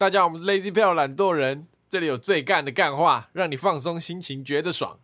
[0.00, 5.00] 大家好，我们是 Lazy l 懒惰人，这里有最干的干话，让你放松心情，觉得爽。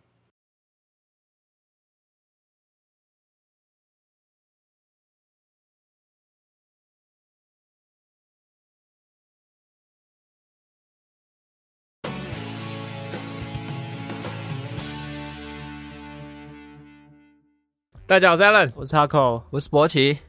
[18.07, 18.71] 大家好，我是 Alan。
[18.77, 20.19] 我是 Taco，我是博奇，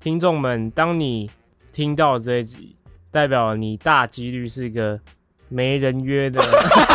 [0.00, 1.30] 听众们，当你
[1.72, 2.75] 听到这一集，
[3.16, 5.00] 代表你大几率是一个
[5.48, 6.38] 没人约的，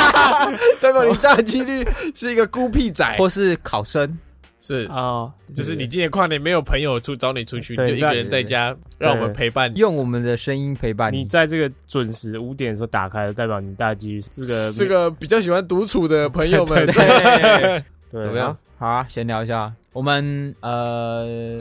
[0.79, 4.15] 代表你大几率是一个孤僻仔， 或是考生，
[4.59, 9.79] 是哦，就是你今年跨年没有朋友出找你出去，就一个人在家，让我们陪伴你。
[9.79, 11.23] 用我们的声音陪伴你。
[11.23, 18.55] 你在这个准时五点的时候打开，代表你大几率是个是个比较喜欢独处的朋友们，对 对，对怎么样？
[18.77, 19.73] 好啊，闲聊一下。
[19.93, 21.59] 我们呃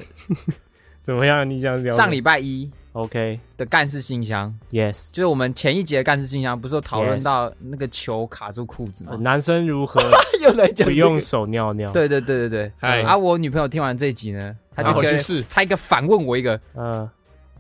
[1.03, 1.49] 怎么样？
[1.49, 9.11] 你想聊上礼拜一 OK 的干事信箱，Yes，就是我们前一节的干事信箱，不是有讨论到那个球卡住裤子吗？
[9.13, 10.01] 呃男生如何
[10.43, 12.73] 又来讲不用手尿尿？，对对对对对。
[12.79, 17.09] 嗨啊，我女朋友听完这一集呢，她就跟然后去试她一个反问我一个，嗯，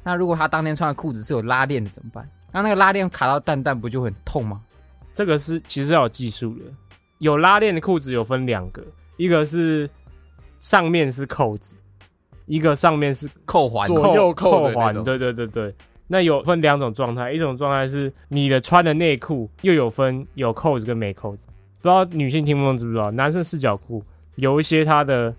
[0.03, 2.29] 那如果她当天穿的裤子是有拉链的怎么办？
[2.51, 4.61] 那那个拉链卡到蛋蛋不就很痛吗？
[5.13, 6.65] 这个是其实要有技术的。
[7.19, 8.83] 有拉链的裤子有分两个，
[9.17, 9.89] 一个是
[10.59, 11.75] 上面是扣子，
[12.51, 15.73] 一个上面是扣环左右扣环，对对对对。
[16.09, 21.47] 那有分两种状态，一种状态是你的穿的内裤又有分有扣子跟没扣子。
[21.81, 24.03] 不知道女性听不懂知不知道，男生四角裤
[24.35, 25.33] 有一些它的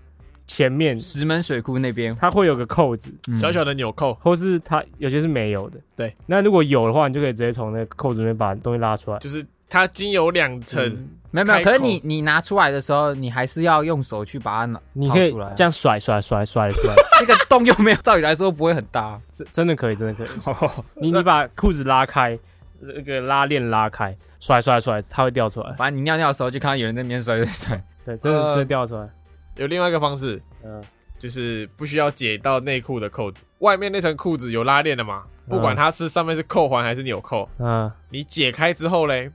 [0.47, 5.77] 前面石门水库那边它会有个扣子，嗯小小的纽扣，或是它有些是没有的。
[5.97, 9.19] 对，那如果有的话，你就可以直接从那个扣子里面把东西拉出来。
[9.19, 10.83] 就是它经有两层，
[11.31, 19.17] 没有没有，可是你你拿出来的时候，你还是要用手去把它拿你可以这样甩甩甩甩出来， 这个洞又没有，照理来说不会很大。
[19.31, 20.27] 真真的可以，真的可以。
[21.01, 22.37] 你你把裤子拉开，
[22.81, 25.71] 那个拉链拉开，甩甩甩，它会掉出来。
[25.77, 27.83] 反正你尿尿的时候就看到有人在那边甩甩甩。
[28.05, 29.07] 对，真的呃真的掉出来。
[29.55, 30.83] 有另外一个方式，嗯，
[31.17, 39.31] 就是不需要解到内裤的扣子，外面那层裤子有拉链的嘛，不管它是上面是扣环还是纽扣，嗯，你解开之后嘞，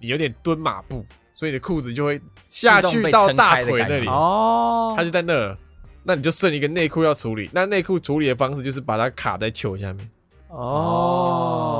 [0.00, 1.04] 你有点蹲马步，
[1.34, 5.56] 所以你的裤子就会下去到大腿那里，哦它就在那儿，
[6.02, 7.50] 那你就剩一个内裤要处理。
[7.52, 10.10] 那内裤处理的方式就是把它卡在球下面，
[10.48, 11.74] 哦，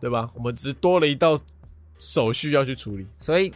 [0.00, 0.28] 对吧？
[0.34, 1.38] 我们只是多了一道
[1.98, 3.06] 手续要去处理。
[3.20, 3.52] 所以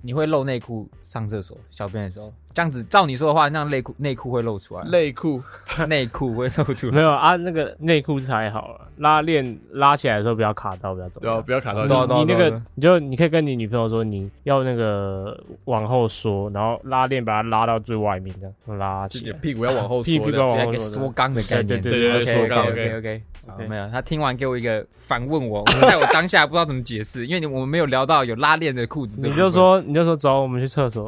[0.00, 5.42] 你会露内裤上厕所、小便的时候，这样子照你说的话，那样内裤内裤会露出来，内裤
[5.86, 6.92] 内裤会露出来。
[6.92, 11.34] 没有啊，那个内裤是还好了，拉链拉起来的时候不要卡到，不要走对吧？
[11.34, 11.42] 要。
[11.42, 12.24] 不要卡到你。
[12.24, 19.36] 那个你就你可以跟你女朋友说，你要那个往后缩，然后拉链把它拉到最外面，这样拉起来。
[19.38, 23.22] 屁股要往后 屁股缩的，来个要往后缩缩肛的概念，对对对对 OK 缩肛 OK OK OK。
[23.68, 29.26] 没有，他听完给我一个反问我，在我当下不知道怎么解释，因为你我们没有聊到有拉链的裤子。
[29.26, 31.01] 你就说你就说走，我们去厕所，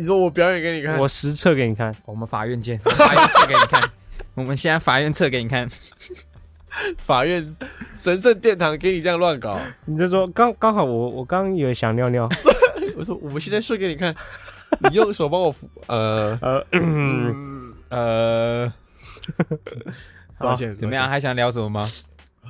[0.00, 1.94] 你说我表演给你看，我实测给你看。
[2.06, 3.82] 我们法院见，法院测给你看。
[4.32, 5.68] 我们现在法院测给你看，
[6.96, 7.54] 法院
[7.94, 9.60] 神圣殿堂给你这样乱搞。
[9.84, 12.26] 你就说刚刚好我我刚以为想尿尿，
[12.96, 14.14] 我说我们现在睡给你看，
[14.88, 15.68] 你用手帮我扶。
[15.88, 18.72] 呃，呃，嗯，呃，
[20.38, 21.06] 抱歉，怎么样？？
[21.10, 21.86] 还想聊什么吗？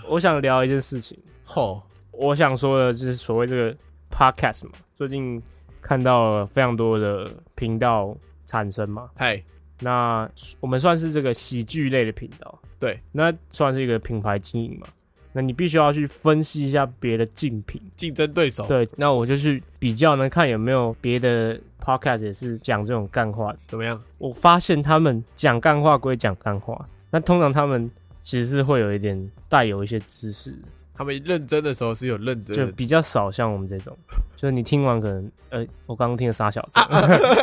[0.07, 1.83] 我想聊一件事情，吼，
[2.13, 3.77] 我想说的就是所谓这个
[4.09, 5.43] podcast 嘛，最近
[5.81, 9.43] 看到了非常多的频道产生嘛，嗨，
[9.81, 10.29] 那
[10.61, 14.87] 我们算是这个喜剧类的频道，对，那算是一个品牌经营嘛，
[15.33, 23.53] 那你必须要去分析一下别的竞品，竞争对手，对，那我就去比较呢，看有没有别的 podcast 也是讲这种干话。
[23.53, 24.01] 的怎么样？
[24.19, 30.69] 我发现他们讲干话归讲干话，那通常他们其实是会有一点带有一些知识的，
[31.01, 33.97] 他们认真的时候是有认真的，就比较少像我们这种，
[34.37, 36.79] 就是你听完可能，呃，我刚刚听了傻小子，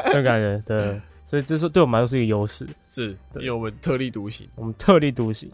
[0.06, 4.48] 这种感觉，对，所以这是对我们来说是一个优势，是因为我们特立独行。
[4.54, 5.52] 我们特立独行。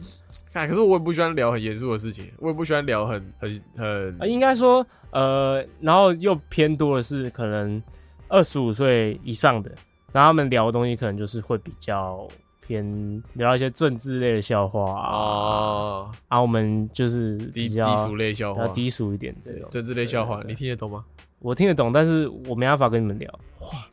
[0.51, 7.81] 看，可是我也不喜欢聊很严肃的事情，我也不喜欢聊很很很啊，应该说，呃，然后又偏多的是可能
[8.27, 9.71] 二十五岁以上的，
[10.11, 12.27] 然后他们聊的东西可能就是会比较
[12.65, 19.69] 偏聊一些政治类的笑话啊，哦啊，我们就是低低比较俗类笑话，低俗一点这种。
[19.69, 21.03] 政治类笑话，你听得懂吗？
[21.39, 23.39] 我听得懂，但是我没办法跟你们聊。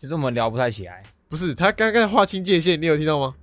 [0.01, 1.03] 其实我们聊不太起来。
[1.29, 3.35] 不是，他刚刚划清界限，你有听到吗？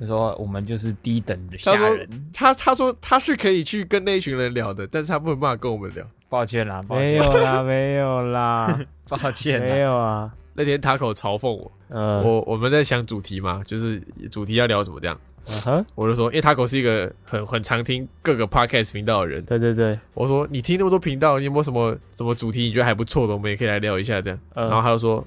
[0.00, 6.04] 他说我们就是低等的他说下人，他他说他是可以去跟那一群人聊的，但是他不能办法跟我们聊。
[6.28, 9.80] 抱歉啦，抱歉，没有啦，没有啦， 抱歉没。
[9.80, 10.32] 有啊。
[10.54, 14.00] 那天 Taco 嘲讽我，呃，我我们在想主题嘛，就是
[14.30, 15.18] 主题要聊什么这样。
[15.48, 24.38] 嗯哼，我就说，因为 Taco 是一个很很常听各个 podcast 频道的人，对对对，我说你听那么多频道，你有没有什么什么主题你觉得还不错的，我们也可以来聊一下这样。
[24.54, 25.26] 嗯然后他就说，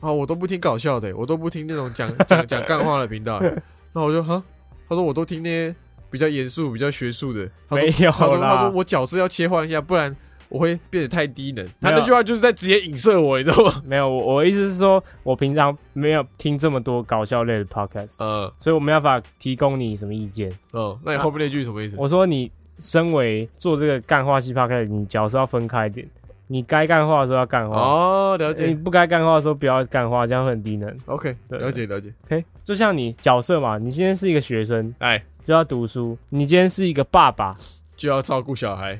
[0.00, 3.38] 啊，我都不听搞笑的，我都不听那种讲讲讲干话的频道。
[3.92, 4.42] 那我就哈，
[4.88, 5.74] 他说我都听那些
[6.10, 7.46] 比较严肃、比较学术的。
[7.68, 10.16] 他说没有他说他说，我角色要切换一下，不然
[10.50, 11.66] 我会变得太低能。
[11.80, 13.82] 他那句话就是在直接影射我，你知道吗？
[13.86, 20.52] 没有，我我的意思是说，我平常没有听这么多搞笑类的 podcast，嗯所以我没办法提供你什么意见。
[20.72, 21.96] 嗯，那你后面那句什么意思？
[21.98, 26.06] 我说你身为做这个干话系 podcast，你角色要分开一点，
[26.48, 28.74] 你该干话的时候要干话，哦，了解你。
[28.74, 30.92] 不该干话的时候不要干话，这样会很低能。
[31.06, 32.12] OK，对了解了解。
[32.26, 37.54] OK，就像你角色嘛，你今天是一个学生，哎，就要读书；你今天是一个爸爸，
[37.96, 38.98] 就要照顾小孩，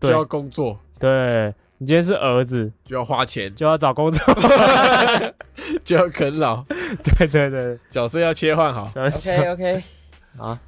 [0.00, 4.20] 就要工作，对你今天是儿子，就要花钱，就要找工作。
[5.82, 6.62] 就要啃老，
[7.02, 8.84] 对对对，角色要切换好。
[8.94, 9.82] OK OK，
[10.38, 10.58] 啊，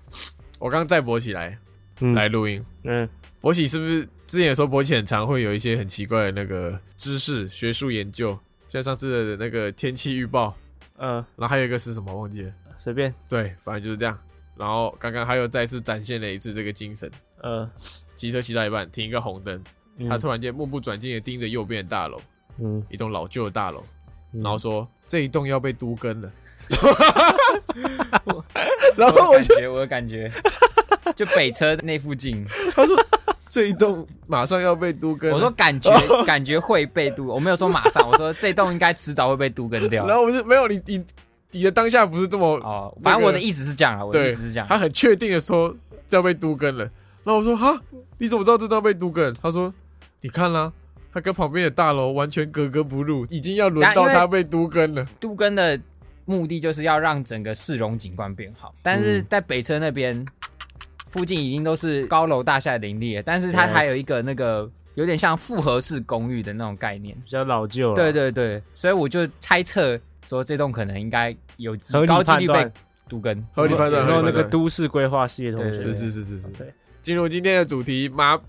[0.59, 1.57] 我刚再博起来
[2.01, 2.15] 嗯。
[2.15, 3.09] 来录音，嗯，
[3.41, 8.37] 博起是不是之前也说博起很常会有一些很奇怪的那个知识、学术研究，
[8.69, 10.57] 像上次的那个天气预报，
[10.99, 12.53] 嗯，然后还有一个是什么忘记了？
[12.77, 14.19] 随便，对，反正就是这样。
[14.57, 17.09] 然后刚刚他又再次展现了一次这个精神。
[17.43, 17.71] 嗯，
[18.17, 19.65] 骑车骑到一半，停一个红灯，嗯
[20.09, 22.21] 他突然间目不转睛的盯着右边的大楼，
[22.59, 23.83] 嗯，一栋老旧的大楼，
[24.33, 26.31] 嗯然后说这一栋要被都更了。
[28.97, 30.35] 然后我就我感觉感
[31.13, 32.45] 觉，就北车那附近，
[32.75, 32.97] 他说
[33.49, 35.37] 这一栋马上要被都更了。
[35.37, 35.91] 我说感觉
[36.25, 40.07] 感觉会被都，我没有说马上，我说这栋应该迟早会被都跟掉。
[40.07, 41.05] 然后我就没有你你
[41.51, 44.67] 你的当下不是这么哦，反正我的意思是这样啊，我的意思是这样。
[44.69, 45.75] 他很确定的说
[46.09, 46.85] 这要被都更了。
[47.25, 47.79] 然后我说哈，
[48.19, 49.33] 你怎么知道这都要被都更？
[49.35, 49.73] 他说
[50.25, 50.73] 你看啦，
[51.13, 55.07] 它跟旁边的大楼完全格格不入，已经要轮到它被都更了。
[55.21, 55.79] 都更的
[56.25, 60.25] 目的就是要让整个市容景观变好，但是嗯在北车那边
[61.11, 67.15] 附近已经都是高楼大厦林立了，但是它还有一个那个有点像复合式公寓的那种概念。
[67.17, 67.95] 比较老旧了。
[67.95, 72.73] 对对对，所以我就猜测说这栋可能应该有高几率被
[73.11, 73.47] 都更。
[73.53, 75.81] 合理判断那个都市规划系的同学？
[75.81, 76.49] 是是是是是。
[76.49, 76.73] 对，
[77.05, 78.41] 进入今天的主题，马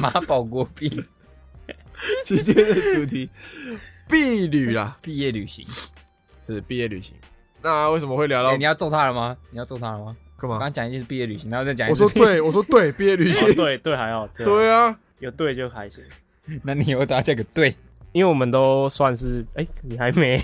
[0.00, 0.88] 马保国币
[2.26, 3.30] 今天的主题，
[4.08, 5.64] 毕旅啊， 毕业旅行，
[6.44, 7.14] 是毕业旅行。
[7.62, 9.36] 那为什么会聊到哎，你要揍他了吗？
[9.52, 10.16] 你要揍他了吗？
[10.36, 10.56] 干嘛？
[10.56, 16.02] 我刚讲一句是毕业旅行，然后再讲一次我说，对，我说对，毕业旅哦行，对对还好，对啊有对就还行。
[16.64, 17.76] 那你有打这个对，
[18.10, 20.36] 因为我们都算是，哎、你还没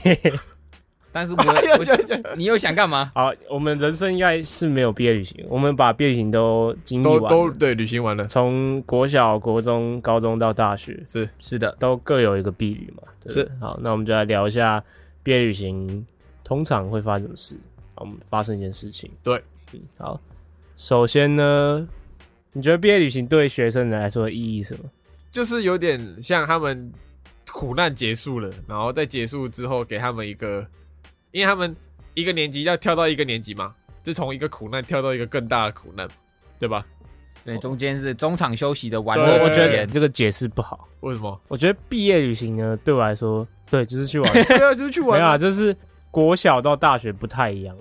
[1.19, 1.35] 但是
[2.37, 3.11] 你又想干嘛？
[3.15, 13.03] 好，我们人生应该是没有毕业旅行，我们把毕业旅行都经历都完了，都对，旅行完了，从国小、国中、高中到大学，是是的，都各有一个毕旅嘛。
[13.26, 14.82] 是，好，那我们就来聊一下
[15.23, 16.06] 毕业旅行
[16.44, 17.56] 通常会发生什么事。
[17.94, 19.11] 好，我们发生一件事情。
[19.23, 19.43] 对
[19.73, 20.20] 嗯，好，
[20.76, 21.87] 首先呢，
[22.53, 24.88] 你觉得毕业旅行对学生来说的意义是什么？
[25.31, 26.91] 就是有点像他们
[27.53, 30.67] 苦难结束了，然后在结束之后给他们一个，
[31.32, 31.75] 因为他们
[32.14, 36.08] 一个年级要跳到一个年级嘛，就从一个苦难跳到一个更大的苦难，
[36.58, 36.84] 对吧？
[37.44, 39.88] 对，中间是中场休息的玩乐我觉得时间。
[39.88, 40.88] 这个解释不好。
[41.00, 41.40] 为什么？
[41.48, 44.30] 我觉得毕业旅行呢，对我来说，对，就是去玩。
[44.44, 45.22] 对啊，就是去玩啊。
[45.22, 45.75] 没有啊，就是
[46.10, 47.74] 国小到大学不太一样。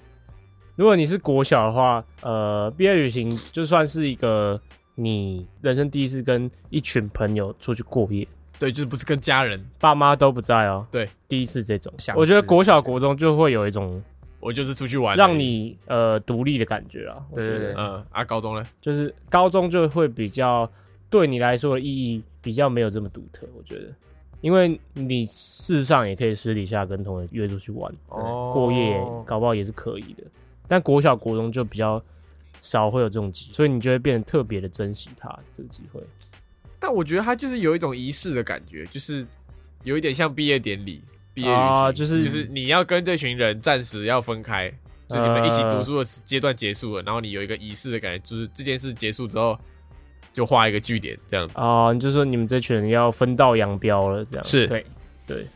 [0.76, 4.62] 如果你是国小的话，呃，毕业旅行就算是一个
[4.96, 8.26] 你人生第一次跟一群朋友出去过夜，
[8.60, 10.86] 对，就是不是跟家人，爸妈都不在哦。
[10.92, 14.02] 对，第一次这种想，我觉得吃国小国中就会有一种
[14.40, 17.24] 我就是出去玩让你呃独立的感觉啊。
[17.36, 18.66] 对对对嗯啊，高中呢？
[18.82, 20.70] 就是高中就会比较
[21.10, 23.94] 对你来说的意义比较没有这么独特，我觉得，
[24.42, 27.94] 因为你事实上也可以私底下跟同学约出去玩。
[28.10, 30.24] 哦过夜，搞不好也是可以的。
[30.68, 32.02] 但国小、国中就比较
[32.62, 36.02] 少会有这种机会，所以你就会变得特别的珍惜它这个机会。
[36.80, 39.26] 但我觉得它就是有一种仪式的感觉，就是
[39.84, 41.04] 有一点像毕业典礼、
[41.34, 44.70] 毕业旅行，啊就是就是你要跟这群人暂时要分开，
[45.10, 49.58] 就你们一起读书的阶段结束了，然后你有一个仪式的感觉，就是这件事结束之后
[50.34, 51.54] 就画一个句点，这样子。
[51.58, 54.86] 啊、你就说你们这群人要分道扬镳了，这样是对，
[55.26, 55.48] 对。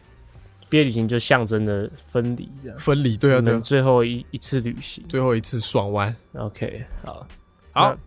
[0.70, 2.80] 毕业旅行就象征的分离，这样。
[2.80, 5.04] 分离，对啊，对啊，最后一一次旅行。
[5.10, 7.28] 最后一次爽完，OK，好，
[7.74, 7.98] 好，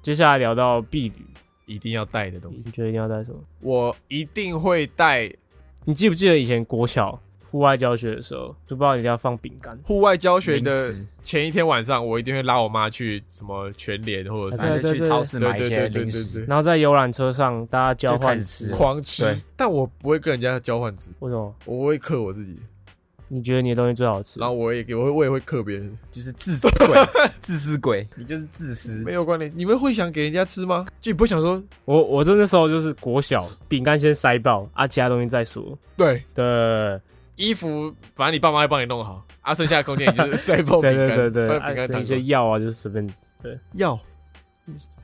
[0.00, 1.26] 接下来聊到毕旅，
[1.66, 3.38] 一定要带的东西，你觉得一定要带什么？
[3.60, 5.30] 我一定会带。
[5.84, 9.78] 你记不记得以前国小户外教学的时候，就不知道一定要放饼干？
[9.84, 10.92] 户外教学的
[11.22, 16.42] 前一天晚上，我一定会拉我妈去什么全联或者是去超市买一对对些零对对对对。
[16.42, 21.54] 食，然后在游览车上大家交换吃，狂吃，但我不会跟人家交换吃，为什么？
[21.66, 22.58] 我会克我自己。
[23.28, 24.48] 你觉得你的东西最好吃然？
[24.48, 26.88] 后我也给我会我也会克别人，就是自私鬼，
[27.40, 29.12] 自私鬼，你就是自私没。
[29.12, 29.50] 有关联。
[29.54, 30.86] 你们会想给人家吃吗？
[31.00, 35.76] 就你不会想说，我我真的时候就是国小饼干先塞爆啊，其他东西再说。
[35.96, 37.00] 对，对
[37.36, 43.06] 衣服反正你爸妈会帮你弄好，啊，剩下的空间你就是塞爆 饼对干，对对对，啊放饼干糖一些药啊，就是随便
[43.42, 43.98] 对药。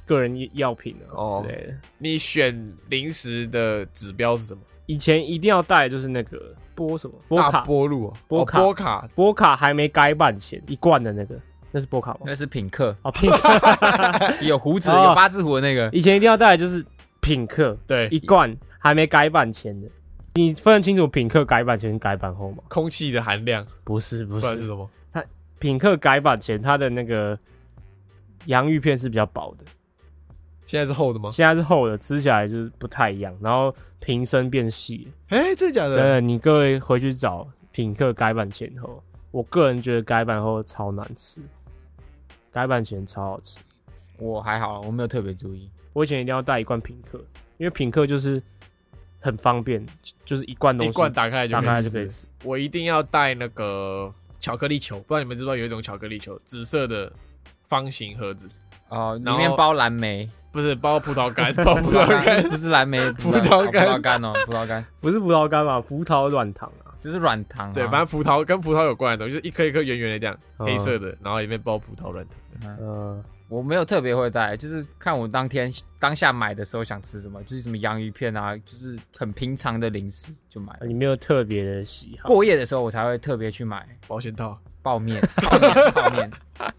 [0.07, 1.75] 个人药品啊哦之类的。
[1.99, 4.61] 你选零食的指标是什么？
[4.87, 6.55] 以前一定要带就是那个
[6.87, 7.15] 波什么？
[7.29, 8.59] 波大卡，波路啊，波卡。
[8.59, 11.39] 哦波卡，波卡还没改版前一罐的那个，
[11.71, 12.21] 那是波卡吗？
[12.25, 14.35] 那是品客，哦，品客。
[14.41, 15.09] 有胡子、哦。
[15.09, 15.91] 有八字胡的那个。
[15.93, 16.83] 以前一定要带的就是
[17.21, 19.89] 品客对，一罐还没改版前的，
[20.35, 22.63] 你分得清楚品客改版前跟改版后吗？
[22.69, 24.89] 空气的含量，不是不是，不然是什么？
[25.59, 27.39] 品客改版前它的那个
[28.47, 29.65] 洋芋片是比较薄的，
[30.71, 31.29] 现在是厚的吗？
[31.33, 35.37] 现在是厚的，吃起来就是不太一样，然后瓶身变细了。
[35.37, 35.97] 哎，真的假的？
[35.97, 41.41] 真的，你各位回去找品客改版前后，我个人觉得改版后超难吃，
[42.53, 43.59] 改版前超好吃。
[44.17, 45.69] 我还好，我没有特别注意。
[45.93, 47.19] 我以前一定要带一罐品客，
[47.59, 48.41] 因为品客就是
[49.19, 52.29] 很方便，就就是一罐东西一罐打开来就就可以吃。
[52.45, 57.13] 我一定要带那个巧克力球，不知道你们知不知道有一种巧克力球，紫色的
[57.67, 58.49] 方形盒子，
[58.91, 66.93] 哦，里面包蓝莓，不是包葡萄干， 包葡萄干，不是蓝莓，葡萄干葡萄干哦，葡萄干不是葡萄干嘛，葡萄软糖啊。
[67.01, 67.73] 就是软糖啊。
[67.73, 72.77] 对，反正葡萄跟葡萄有关的东西，就是一颗一颗圆圆的这样，嗯黑色的，然后里面包葡萄软糖。
[72.79, 80.77] 嗯，我没有特别会带，就是看我当天当下买的时候想吃什么，就是什么洋芋片啊，就是很平常的零食就买。
[80.83, 82.29] 你没有特别的喜好。
[82.29, 86.31] 过夜的时候我才会特别去买保险套，泡面，泡面，泡面。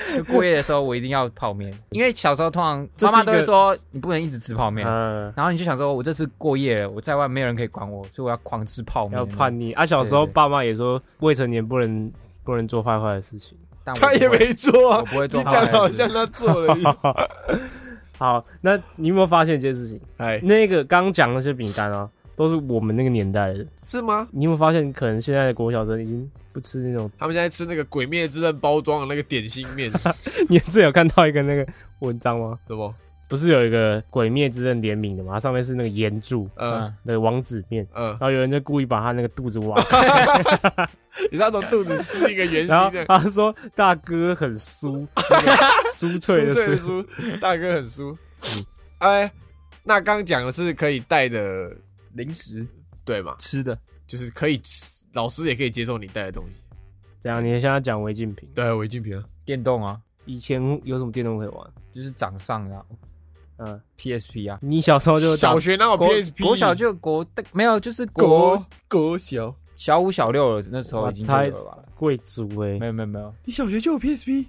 [0.16, 9.18] 就过夜的时候我一定要泡面，因为小时候通常妈妈都会说你不能一直吃泡面，嗯，然后你就想说我这次过夜了，我在外没有人可以管我，所以我要狂吃泡面。
[9.18, 9.86] 要叛逆啊！
[9.86, 13.56] 小时候爸妈也说未成年不能不能做坏坏的事情。
[13.84, 16.96] 但我，他也没做啊，我不会做你讲坏坏的好像他做了一样。
[18.18, 20.00] 好，那你有没有发现一件事情？
[20.16, 23.66] 哎，那个刚刚讲那些饼干啊，都是我们那个年代的。
[23.82, 24.26] 是吗？
[24.32, 27.10] 你有没有发现，可能现在的国小生已经不吃那种？
[27.18, 29.90] 他们现在吃那个《鬼灭之刃》包装的那个点心面，
[30.48, 31.66] 你之前有看到一个那个
[32.00, 32.58] 文章吗？
[32.66, 32.94] 什么？
[33.26, 35.32] 不是有一个《鬼灭之刃》联名的吗？
[35.32, 40.88] 它上面是那个岩柱嗯那个王子面，嗯然，后有人就故意把他那个肚子挖开，
[41.32, 45.52] 你知道从肚子撕一个圆形的，他说大哥很酥，那个
[45.92, 47.04] 酥脆的酥，
[47.40, 48.14] 大哥很酥。
[48.98, 49.32] 哎，
[49.84, 51.74] 那刚讲的是可以带的，
[52.14, 52.66] 零食。
[53.04, 53.36] 对嘛？
[53.38, 56.62] 吃的，就是可以吃，老师也可以接受你带的东西。
[57.20, 57.44] 这样？
[57.44, 61.70] 你现在讲违禁品，对，违禁品啊，电动啊，以前有什么电动可以玩？
[61.94, 62.84] 就是掌上的啊。
[63.58, 66.42] 嗯，PSP 啊，你小时候就小学那有国 PSP？
[66.42, 71.78] 国小就国没有，就是国国国小，小五小六了，那时候已经就有了吧？
[71.94, 74.46] 贵族哎、没有没有没有，你小学就有 PSP？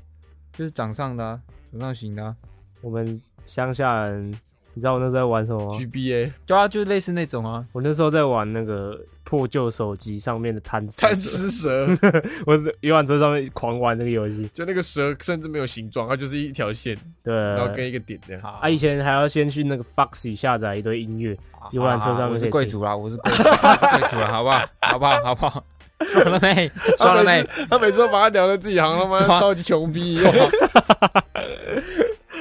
[0.53, 1.39] 就是掌上的啊，
[1.73, 2.35] 掌上型的啊，
[2.81, 4.33] 我们乡下人，
[4.75, 11.87] 你知道我那时候在玩什么吗？GBA 对啊，就是类似那种啊，我那时候在玩那个破旧手机上面的贪吃贪蛇，吃蛇，
[12.45, 14.49] 我在游览车上面狂玩那个游戏。
[14.53, 18.41] 就那个蛇甚至没有形状，它就是一条线，对，然后跟一个点这样。
[18.41, 21.37] 好啊，以前还要先去那个 Foxy 下载一堆音乐，
[21.71, 24.61] 游览车上面我是贵族啦，我是贵族，啦， 好不好？
[24.81, 25.23] 好不好？
[25.23, 25.63] 好不好？
[26.07, 26.69] 算了没？
[26.97, 27.41] 算了没？
[27.69, 30.33] 他每次都把他聊的自己好像他妈对啊超级穷逼一样，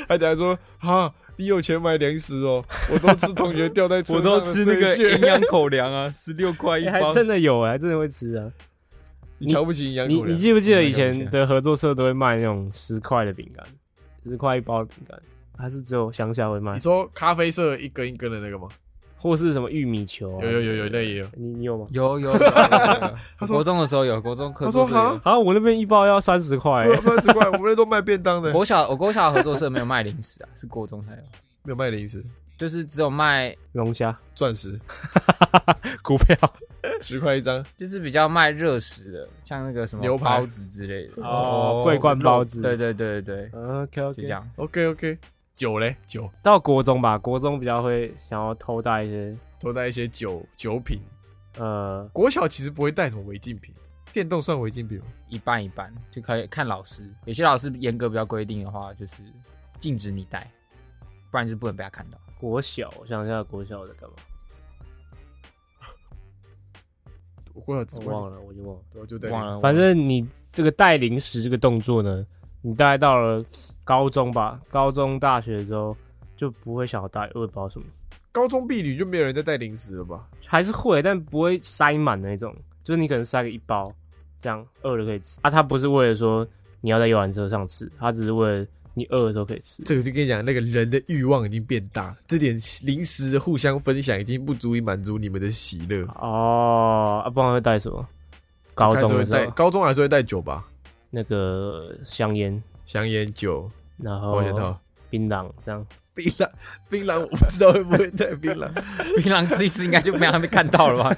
[0.07, 7.13] 他等下说哈，你有钱买零食哦，我都吃同学掉在 车我都吃那个营养口粮啊，十六块一欸还包。
[7.13, 8.51] 真的有哎、还真的会吃啊。
[9.39, 13.65] 你瞧不起营养你口粮你记不记得以前的合作社都会卖那种十块的饼干，
[14.25, 15.19] 十块一包的饼干，
[15.59, 18.69] 还是只有乡下会卖你，说咖啡色一根一根的那个吗？
[19.25, 20.45] 或是什么玉米球、啊？
[20.45, 21.27] 有有有有，那也有。
[21.35, 21.87] 你你有吗？
[21.93, 22.39] 有有有有有，
[23.41, 25.19] 他说国中的时候有，国中合他说作社有。
[25.21, 31.23] 好像我那边一包要三十块三十块，我们那都卖便当的，国小我国小合作社没有卖零食啊，是国中才有，
[31.63, 32.23] 没有卖零食，
[32.59, 34.79] 就是只有卖，龙虾钻石
[36.05, 36.37] 股票
[37.01, 41.23] 十块一张，就是比较卖热食的，像那个什么牛排包子之类的。
[41.23, 44.51] 哦，桂冠包子，对对对对对，，OK 就 OK，这样。
[44.57, 45.19] OK OK，
[45.55, 50.99] 酒嘞酒，到国中吧，国中比较会想要偷带一些，偷带一些酒酒品。
[51.57, 53.73] 呃，国小其实不会带什么违禁品，
[54.13, 55.07] 电动算违禁品吗？
[55.29, 57.09] 一半一半，就可以看老师。
[57.25, 59.23] 有些老师严格比较规定的话，就是
[59.79, 60.51] 禁止你带，
[61.31, 62.19] 不然就不能被他看到。
[62.41, 64.17] 国小，我想一下国小在干嘛，
[67.55, 68.83] 我国小我忘了，我就忘了。
[68.95, 72.27] 我就带忘了，反正你这个带零食这个动作呢，
[72.67, 73.45] 你大概到了
[73.85, 75.95] 高中吧，高中、大学之后
[76.35, 77.85] 就不会想要带，我也不知道什么，
[78.33, 80.27] 高中婢女就没有人在带零食了吧？
[80.47, 82.57] 还是会，但不会塞满那种。
[82.83, 83.93] 就是你可能塞个一包，
[84.41, 85.51] 这样饿了可以吃啊。
[85.51, 86.47] 他不是为了说
[86.81, 89.83] 你要在游览车上吃，他只是为了你饿的时候可以吃。
[89.83, 96.07] 这个就跟你讲，那个人的欲望已经变大，这点零食的互相分享已经不足以满足你们的喜乐。
[96.19, 98.09] 哦，啊，不然会带什么？
[98.75, 100.67] 高中会带，高中还是会带酒吧，
[101.15, 104.77] 那个香烟，香烟、酒、然后保险套、
[105.09, 105.87] 槟榔这样。
[106.13, 106.49] 槟榔。
[106.91, 108.69] 槟榔我不知道会不会带 槟榔。
[109.17, 111.17] 槟榔吃一次，应该就没让被看到了吧？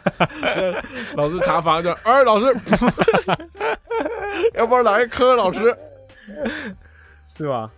[1.17, 2.47] 老师查房就，哎，老师，
[4.55, 5.35] 要不然来一颗？
[5.35, 5.75] 老师
[7.29, 7.71] 是吧？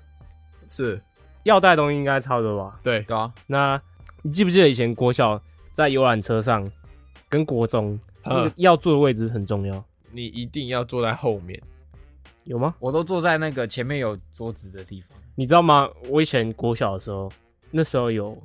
[0.69, 1.01] 是
[1.45, 2.81] 要带的东西应该差不多吧？
[2.83, 3.81] 对，对啊，那
[4.23, 6.69] 你记不记得以前国小在游览车上
[7.29, 11.61] 跟国中那个嗯，要坐的位置很重要，你一定要坐在后面。
[12.49, 12.75] 有吗？
[12.81, 15.19] 我都坐在那个前面有桌子的地方。
[15.35, 15.87] 你知道吗？
[16.09, 17.31] 我以前国小的时候，
[17.71, 18.37] 那时候有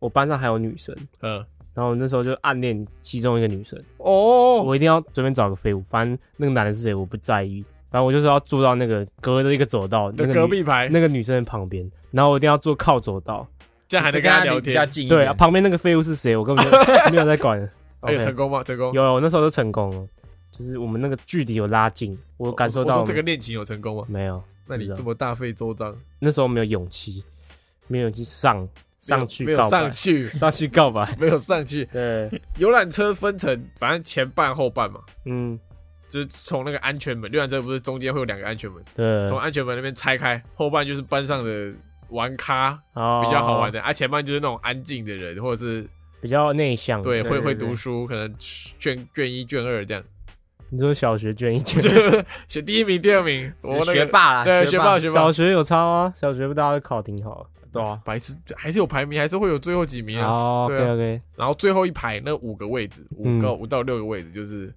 [0.00, 13.46] 我班上还有女生，嗯，然后那时候就暗恋其中一个女生，哦，我一定要随便找个废物，反正那个男的是谁我不在意，反正我就是要坐到那个隔着一个走道，那个隔壁排，那个女生的旁边，然后我一定要坐靠走道。
[13.86, 14.90] 这样还能跟她聊比较天。
[14.90, 16.36] 近对啊，旁边那个废物是谁？
[16.36, 17.60] 我根本就没有在管。
[18.00, 18.64] 哎，有成功吗？
[18.64, 18.92] 成功。
[18.92, 20.06] 有，我那时候都成功了，
[20.52, 24.04] 就是我们那个距离有拉近，我感受到我说这个恋情有成功吗？
[24.06, 27.24] 没有，那你这么大费周章，那时候没有勇气，
[27.88, 28.68] 没有勇气上
[28.98, 31.12] 上去没有上，去， 上去告白。
[31.18, 31.84] 没有上去。
[31.90, 35.58] 对，游览车分成，反正前半后半嘛，嗯，
[36.08, 41.72] 就是从那个安全门，游览车不是中间会有两个安全门，对，从安全门那边拆开，后半就是班上的
[42.10, 43.22] 玩咖哦。
[43.24, 45.88] 比较好玩的，啊，前半就是那种安静的人，或者是
[46.20, 47.02] 比较内向。
[47.02, 50.04] 对会会读书，可能卷卷一卷二这样，
[50.72, 51.82] 你说小学卷一卷，
[52.48, 56.14] 选第一名、第二名，我那个学霸啦，对学霸学霸，小学有差吗？
[56.16, 57.46] 小学不大家都考挺好。
[57.70, 60.66] 对啊，白痴还是有排名，还是会有最后几名啊。
[60.66, 64.72] 对啊 OK，然后最后一排那五个位置，五个嗯五到六个位置就是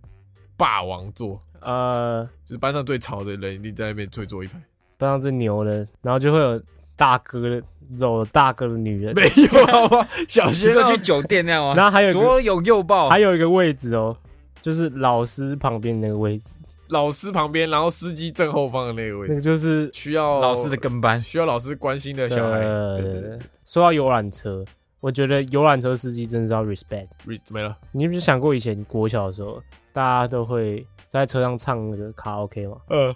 [0.58, 4.60] 霸王座，呃，就是班上最吵的人一定在那边最坐一排。
[4.98, 6.62] 班上最牛的，然后就会有
[6.98, 7.62] 大哥的
[8.00, 10.06] 搂大哥的女人，没有好吧？
[10.28, 11.74] 小你学那种说去酒店那样啊？
[11.75, 14.16] 然后还有左拥右抱，还有一个位置哦，
[14.65, 21.21] 就是老师旁边那个位置，老师旁边，然后司机正后方的那个位置，那个就是需要老师的跟班。
[21.21, 22.62] 需要老师关心的小孩。
[22.62, 24.65] 呃对对对说到游览车，
[24.99, 27.08] 我觉得游览车司机真的是要 respect。
[27.28, 27.78] 对，没了。
[27.91, 29.62] 你有没有想过以前国小的时候，
[29.93, 32.78] 大家都会在车上唱那个卡拉 OK 吗？
[32.88, 33.15] 呃，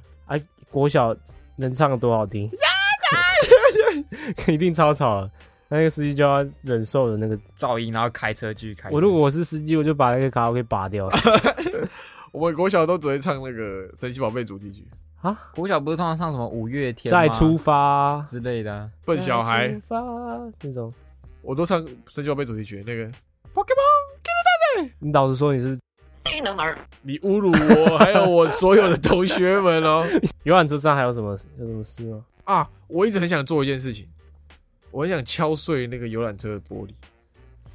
[0.69, 1.15] 国小
[1.55, 2.47] 能唱得多好听，
[4.47, 5.31] 一 定超吵的。
[5.69, 8.95] 那个司机就要忍受的那个，噪音，然后开车继续开车。
[8.95, 11.07] 我如果我是司机，我就把那个卡拉 OK 拔掉
[12.33, 14.85] 我们国小都只会唱那个《神奇宝贝》主题曲，
[15.21, 15.35] 啊！
[15.55, 19.99] 国小不是通常唱什么五月天再出发，之类的啊，笨小孩再出，发
[20.61, 20.91] 那种。
[21.41, 22.83] 我都唱《神奇宝贝》主题曲。
[22.85, 23.05] 那个
[23.53, 25.75] Pokemon，你老实说，你是
[26.23, 30.05] 低能儿你侮辱我，还有我所有的同学们哦。
[30.43, 32.23] 游览车上还有什么有什么事吗？
[32.43, 34.07] 啊，我一直很想做一件事情，
[34.91, 36.91] 我很想敲碎那个游览车的玻璃。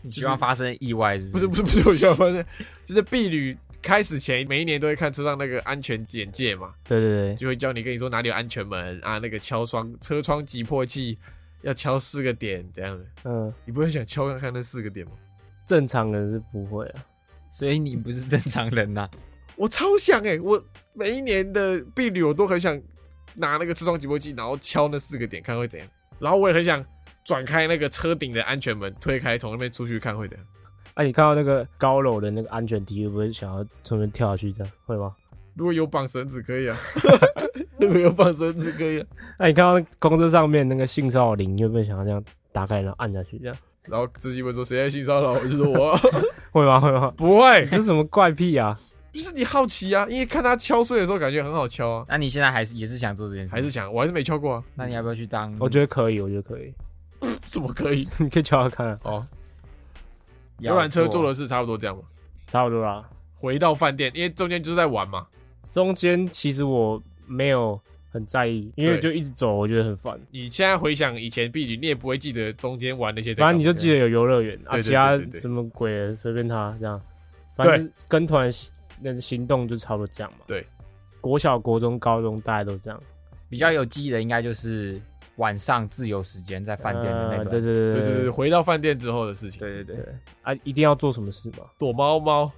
[0.02, 2.44] 你希望发生意外是不是不是不是，我希望发生，
[2.84, 11.18] 就是婢旅开始前每一年都会看车上那个安全简介嘛，对对对，就会教你跟你说哪里有安全门啊，那个敲窗车窗击破器
[11.62, 13.04] 要敲四个点这样的。
[13.24, 15.12] 嗯，你不会想敲看看那四个点吗？
[15.64, 17.04] 正常人是不会啊。
[17.50, 19.08] 所以你不是正常人呐、
[19.56, 22.78] 我超想哎、我每一年的婢旅我都很想
[23.34, 25.88] 拿那个车窗击破器，然后敲那四个点看会怎样。
[26.18, 26.84] 然后我也很想
[27.24, 30.36] 转开那个车顶的安全门，推开从那边出去看会的。
[30.94, 31.02] 哎。
[31.02, 34.52] 啊，你看到那个高楼的那个安全梯，会不会想要从那边跳下去？
[34.52, 35.12] 这样会吗？
[35.56, 36.76] 如果有绑绳子可以啊，
[37.78, 39.06] 如果有绑绳子可以啊。
[39.38, 43.38] 那、你看到公车上面那个性骚扰铃，你会不会想要这样打开然后按下去？
[43.38, 45.96] 这样然后司机问说谁在性骚扰我，就说我
[46.52, 46.80] 会吗？
[46.80, 47.12] 会吗？
[47.16, 48.76] 不会，这是什么怪癖啊？
[49.12, 53.52] 就是你好奇啊，因为看他敲碎的时候感觉很好敲啊，那你现在还是也是想做这件事？
[53.52, 55.54] 还是想我还是没敲过啊，那你要不要去当？
[55.60, 56.74] 我觉得可以，我觉得可以，
[57.46, 58.08] 怎么可以？
[58.18, 59.26] 你可以敲敲看、啊，哦，
[60.58, 62.02] 要游览车做的事差不多这样嘛。
[62.46, 63.08] 差不多啦。
[63.36, 65.26] 回到饭店，因为中间就是在玩嘛，
[65.70, 67.78] 中间其实我没有
[68.10, 70.18] 很在意，因为对就一直走，我觉得很烦。
[70.30, 73.48] 你现在回想以前婢女，你也不会记得中间玩那些在干嘛。
[73.48, 77.00] 反正你就记得有游乐园啊，对对其他对对对什么鬼的随便他这样，
[77.56, 78.50] 反正就是跟团
[79.02, 80.44] 的行动就差不多这样嘛。
[80.46, 80.64] 对，
[81.20, 82.98] 国小、国中、高中大家都这样。
[83.50, 85.00] 比较有记忆的，应该就是
[85.36, 87.50] 晚上自由时间在饭店的那呃个。
[87.50, 90.06] 对对对对对对，回到饭店之后的事情，对对对，
[90.42, 91.64] 啊，一定要做什么事吗？
[91.78, 92.50] 躲猫猫，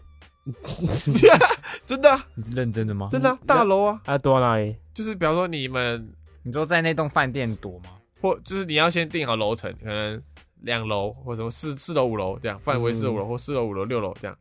[1.86, 3.08] 真的啊你是认真的吗？
[3.10, 4.76] 真的啊大楼啊，啊，躲到哪里？
[4.94, 6.08] 就是比方说你们
[6.42, 7.90] 你说在那栋饭店躲吗？
[8.20, 10.22] 或就是你要先定好楼层，可能
[10.62, 14.36] 两楼或什么四四楼五楼这样，范围四五楼或四楼五楼六楼这样，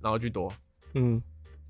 [0.00, 0.52] 然后去躲。
[0.94, 1.20] 嗯，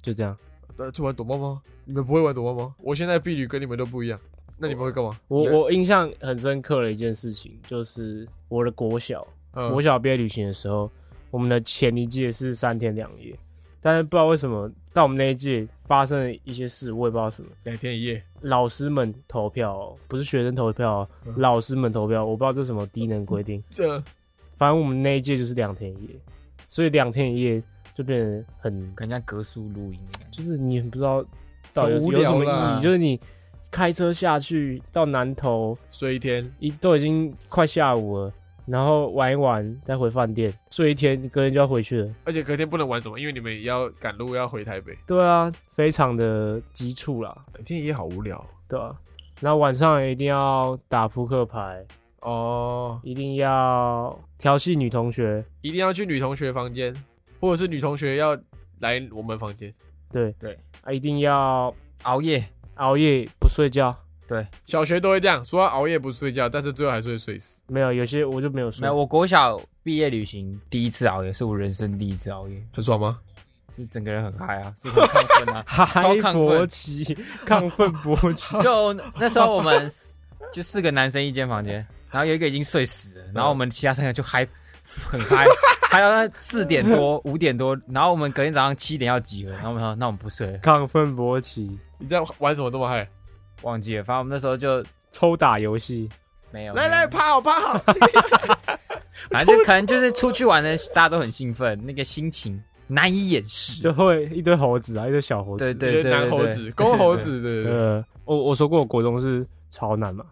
[0.03, 0.37] 就这样。
[0.77, 1.61] 呃，去玩躲猫猫？
[1.85, 2.75] 你们不会玩躲猫猫？
[2.79, 4.19] 我现在婢女跟你们都不一样，
[4.57, 5.11] 那你们会干嘛？
[5.29, 10.91] 我我印象很深刻的一件事情，就是我的国小，嗯国小毕业旅行的时候，
[11.31, 13.37] 我们的前一届是三天两夜，
[13.81, 17.49] 但是不知道为什么到我们那一届发生了一些事，我也不知道什么。
[17.65, 23.63] 两天一夜，老师们投票、哦，不是学生投票、哦，嗯老师们投票，我不知道这是什么低能规定。
[23.71, 24.03] 这
[24.57, 26.11] 反正我们那一届就是两天一夜，
[26.69, 27.61] 所以两天一夜
[27.93, 30.39] 就变得很，感觉像格数录音的感觉。
[30.39, 31.25] 就是你不知道
[31.73, 33.21] 到底有很无有什么意义，就是你
[33.75, 38.33] 开车下去到南头，睡一天，一都已经快下午了，
[38.67, 42.15] 然后玩一玩再回饭店睡一天，隔天就要回去了。
[42.23, 44.97] 而且隔天不能玩什么，因为你们也要赶路要回台北。
[45.09, 48.95] 对啊，非常的急促啦，两天也好无聊对啊。
[49.41, 51.85] 然后晚上也一定要打扑克牌，
[52.21, 56.95] 哦，一定要调戏女同学，一定要去女同学房间，
[57.41, 58.39] 或者是女同学要
[58.79, 59.75] 来我们房间。
[60.13, 63.97] 对对啊，一定要熬夜，熬夜不睡觉。
[64.27, 67.61] 对，小学都会这样，说要熬夜不睡觉，但是最后还是会睡死。
[67.67, 68.81] 没有，有些我就没有睡。
[68.81, 73.19] 没有，我国小毕业旅行第一次熬夜，是我人生第一次熬夜，很爽吗？
[73.77, 75.65] 就整个人很嗨啊，就很亢奋啊。
[75.69, 77.05] 嗨超亢勃奋起，
[77.45, 78.59] 亢奋勃起。
[78.63, 79.91] 就那时候我们
[80.53, 84.49] 就四个男生一间房间，然后有一个已经睡死了，然后我们其他三个就嗨，
[85.11, 85.45] 很嗨，
[85.95, 93.09] 嗨到四点多 五点多，然后我们隔天早上七点要集合，然后我们说那我们不睡了，亢奋勃起，你在玩什么这么嗨？
[93.63, 96.09] 忘记了，反正我们那时候就抽打游戏，
[96.51, 97.79] 没有来来，趴好趴好！
[99.31, 103.81] 反正可能就是出去玩的，大家都很兴奋，那个心情难以掩饰。
[103.81, 105.65] 就会一堆猴子啊，一堆小猴子。
[105.65, 110.25] 对对对男猴子、公猴子，对对 我我说过我国中是潮男嘛，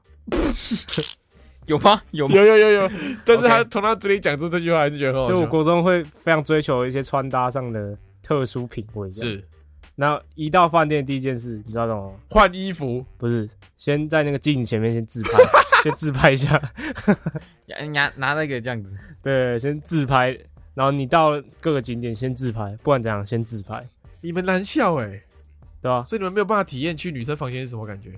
[1.67, 2.03] 有吗？
[2.11, 2.35] 有吗？
[2.35, 2.91] 有有有有，
[3.25, 5.35] 但是他从他嘴里讲出这句话，还是觉得很好笑。
[5.35, 9.43] 就我国中会非常追求一些穿搭上的特殊品味。，是
[9.95, 12.17] 那一到饭店第一件事，你知道什么吗？
[12.31, 15.31] 换衣服，不是，先在那个镜子前面先自拍，
[15.85, 16.61] 先自拍一下，
[17.93, 20.37] 拿拿那个这样子，对，先自拍。
[20.75, 23.87] 然后你到各个景点先自拍，不管怎样先自拍，
[24.23, 25.23] 你们难笑哎，
[25.83, 26.03] 对吧？
[26.09, 28.11] 所以你们没有办法体验去女生房间是什么感觉。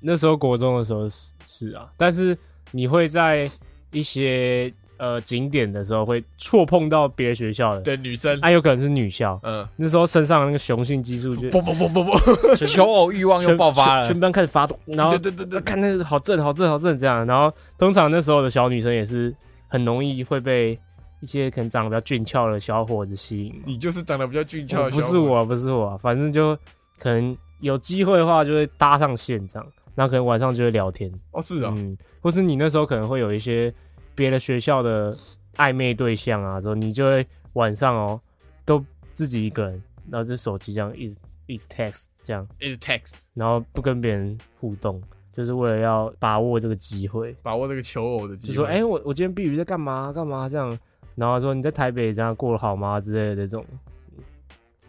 [0.00, 2.34] 那时候国中的时候是是啊，但是
[2.70, 3.50] 你会在
[3.90, 14.04] 一些呃景点的时候会错碰到别的学校的，对，女生，啊，有可能是女校，嗯，那时候身上的那个雄性激素就啵啵啵啵啵，求偶欲望又爆发了。
[14.04, 14.20] 全全。
[14.20, 19.34] 班开始发动，然后对对对对，看那个好正好正好正这样，然后通常那时候的小女生也是
[19.68, 20.78] 很容易会被
[21.20, 23.62] 一些可能长得比较俊俏的小伙子吸引。
[23.64, 26.56] 你就是长得比较俊俏不是，我，不是我，反正就
[26.98, 29.66] 可能有机会的话就会搭上线这样，
[29.98, 33.74] 然后可能晚上就会聊天，哦是啊，嗯，或是你那时候可能会有一些
[34.14, 35.12] 别的学校的
[35.56, 38.20] 暧昧对象啊，之后你就会晚上哦
[38.64, 38.80] 都
[39.12, 48.54] 自己一个人，然后就手机这样一直一直 text 这样，一直 text，然后不跟别人互动，就是为了要把握这个机会，把握这个求偶的机会。
[48.54, 50.78] 就说哎、我我今天避雨在干嘛干嘛这样，
[51.16, 53.66] 然后说你在台北这样过得好吗之类的这种，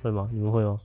[0.04, 0.30] 会吗？
[0.32, 0.78] 你们会吗？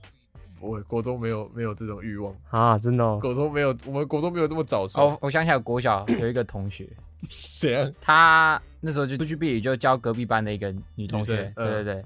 [0.65, 5.01] 我国中没有没有这种欲望，啊，真的、哦，国中没有，我们国中没有这么早熟。
[5.01, 6.89] 哦，我想起来，国小有一个同学，
[7.29, 7.91] 谁啊？
[8.01, 12.05] 他那时候就出去避雨，就教隔壁班的一个女同学对对对。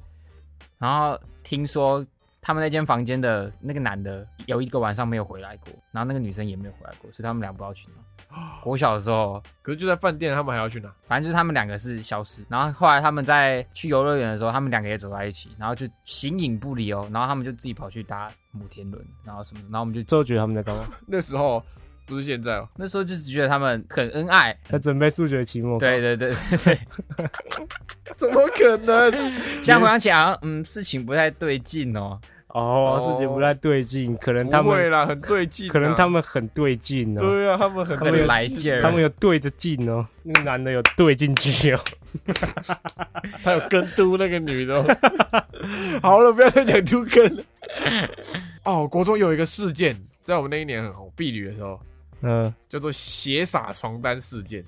[0.78, 2.06] 然后听说
[2.42, 7.94] 他们那间房间的那个男的有一个晚上没有回来过，然后那个女生也没有回来过，所以他们俩不知道去哪。
[8.62, 10.90] 国小的时候，可是就在饭店，他们还要去哪？
[11.08, 20.84] 反正就是他们两个是消失，然后后来他们在去游乐园的时候，他们两个也走在一起，然后就形影不离哦，然后他们就自己跑去搭摩天轮，然后什么，然后我们就之后觉得他们在干嘛？
[21.08, 21.64] 那时候
[22.06, 25.80] 不是现在哦，那时候就只觉得他们很恩爱，在准备数学期末考。
[25.80, 26.80] 对对对对对，
[28.18, 29.12] 怎么可能？
[29.64, 32.20] 现在回想起来，好像嗯，事情不太对劲哦。
[32.50, 35.74] 哦，哦事情不太对劲，可能他们不会啦，很对劲啊。
[35.74, 41.80] 可能他们很对劲哦，对啊，他们很他们对来劲儿他们有对着劲哦，那个男的有对进去哦。
[43.44, 44.86] 他有跟嘟那个女的哦。
[46.02, 47.44] 好了，不要再讲嘟跟了。
[48.64, 51.80] 哦，国中有一个事件，在我们那一年很红，避旅的时候，
[52.22, 54.64] 嗯，叫做血洒床单事件。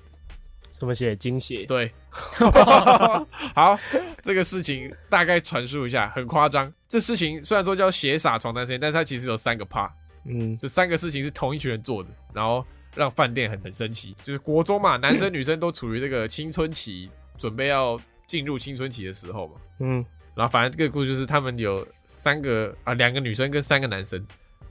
[0.70, 1.66] 什么血精血？
[1.66, 1.92] 对，
[3.54, 3.78] 好，
[4.22, 6.70] 这个事情大概传述一下，很夸张。
[6.86, 9.90] 这事情虽然说叫血洒床单事件，但是它其实有三个 part，
[10.26, 14.14] 嗯，这三个事情是同一群人做的，然后让饭店很很生气。
[14.22, 19.54] 就是国中嘛，男生女生都处于这个青春期，准备要进入青春期的时候嘛。
[19.80, 24.22] 嗯然后反正这个故事就是他们有三个啊，两个女生跟三个男生，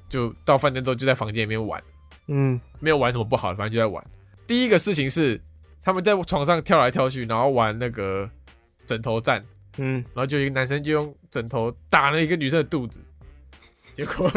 [0.09, 1.81] 就到饭店之后就在房间里面玩，
[2.27, 4.03] 嗯没有玩什么不好的，反正就在玩。
[4.47, 5.39] 第一个事情是
[5.83, 8.29] 他们在床上跳来跳去，然后玩那个
[8.85, 9.43] 枕头战，
[9.77, 12.99] 嗯，然后就一个男生就用枕头打了一个女生的肚子，
[13.93, 14.29] 结果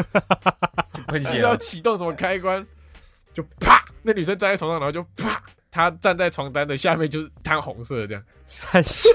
[1.08, 2.64] 喷不知道，启动什么开关，
[3.32, 5.42] 就啪，那女生站在床上，然后就啪，
[5.74, 9.10] 她站在床单的下面就是摊红色的这样，三小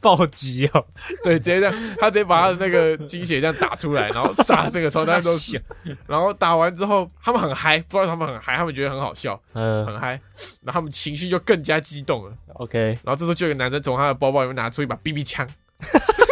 [0.00, 0.84] 暴击哦，
[1.22, 5.62] 对，直接这样，他直接把他的那个精血这样打出来，然后杀这个床单都是，
[6.08, 9.86] 然后打完之后，他们很嗨，不知道他们很嗨，他们觉得很好笑，嗯。
[9.86, 10.20] 很嗨，
[10.62, 15.48] 然后他们情绪就更加激动了，，OK，然后这时候就有个男生从他的包包里面拿出一把 BB 枪，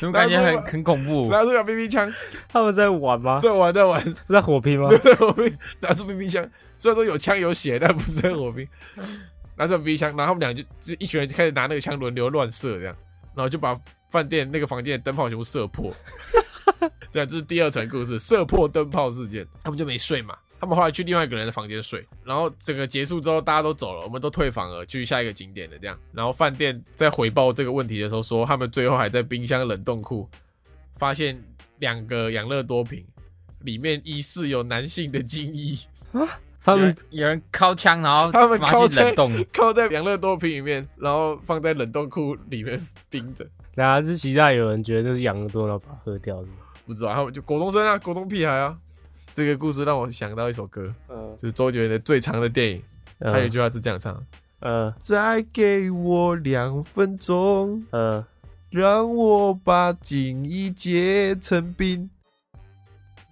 [0.00, 1.30] 怎么感觉很很恐怖？
[1.30, 2.10] 拿出一把 BB 枪，
[2.48, 3.38] 他们在玩吗？
[3.42, 4.88] 在玩在玩，在火拼吗？
[5.04, 8.66] 在火拼，拿出 BB 枪，虽然说有枪有血，但不是在火拼，
[9.56, 12.96] 拿出 BB 枪，然后他们俩就就一群人就开始拿那个枪轮流乱射，这样，
[13.34, 15.92] 然后就把饭店那个房间的灯泡全部射破。
[17.12, 19.46] 这样，这是第二层故事，射破灯泡事件。
[19.62, 25.98] 他们就没睡嘛，他们后来去另外一个人的房间睡，然后整个结束之后，大家都走了，我们都退房了，去下一个景点了，这样。
[26.12, 30.28] 然后饭店在回报这个问题的时候说，他们最后还在冰箱冷冻库
[30.98, 31.42] 发现
[31.78, 33.02] 两个养乐多瓶，
[33.60, 35.78] 里面疑似有男性的精液。
[36.62, 43.46] 他们有人靠枪，然后他们拿靠冷冻，靠在养乐多瓶里面，然后放在冷冻库里面冰着。
[43.74, 46.56] 然后是期待有人觉得那是养乐多，然后把它喝掉是吗？
[46.84, 48.76] 不知道，他们就果冻生啊，果冻屁孩啊。
[49.32, 52.82] 这个故事让我想到一首歌，嗯就是周杰伦的最长的电影，
[53.20, 54.20] 他有一句话是这样唱：
[54.60, 58.24] 呃再给我两分钟，呃，
[58.70, 62.08] 让我把精液结成冰。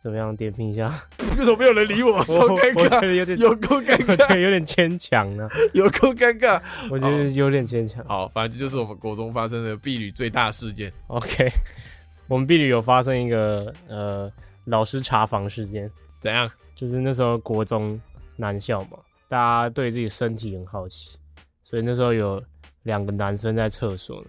[0.00, 0.34] 怎么样？
[0.36, 0.88] 点评一下，
[1.36, 2.22] 为什么没有人理我？
[2.24, 5.48] 超我尴尬，我觉得有点，有够尴我觉尬，得有点牵强呢。
[5.74, 6.62] 有够尴尬。
[6.88, 8.02] 我觉得有点牵强。
[8.06, 10.90] 好，反正这就是我们国中发生的婢女最大事件。
[11.08, 11.50] OK，
[12.28, 14.32] 我们婢女有发生一个呃
[14.68, 16.50] 老师查房事件，怎样？
[16.74, 18.00] 就是那时候国中
[18.36, 21.18] 男校嘛，大家对自己身体很好奇，
[21.64, 22.42] 所以那时候有
[22.84, 24.28] 两个男生在厕所呢，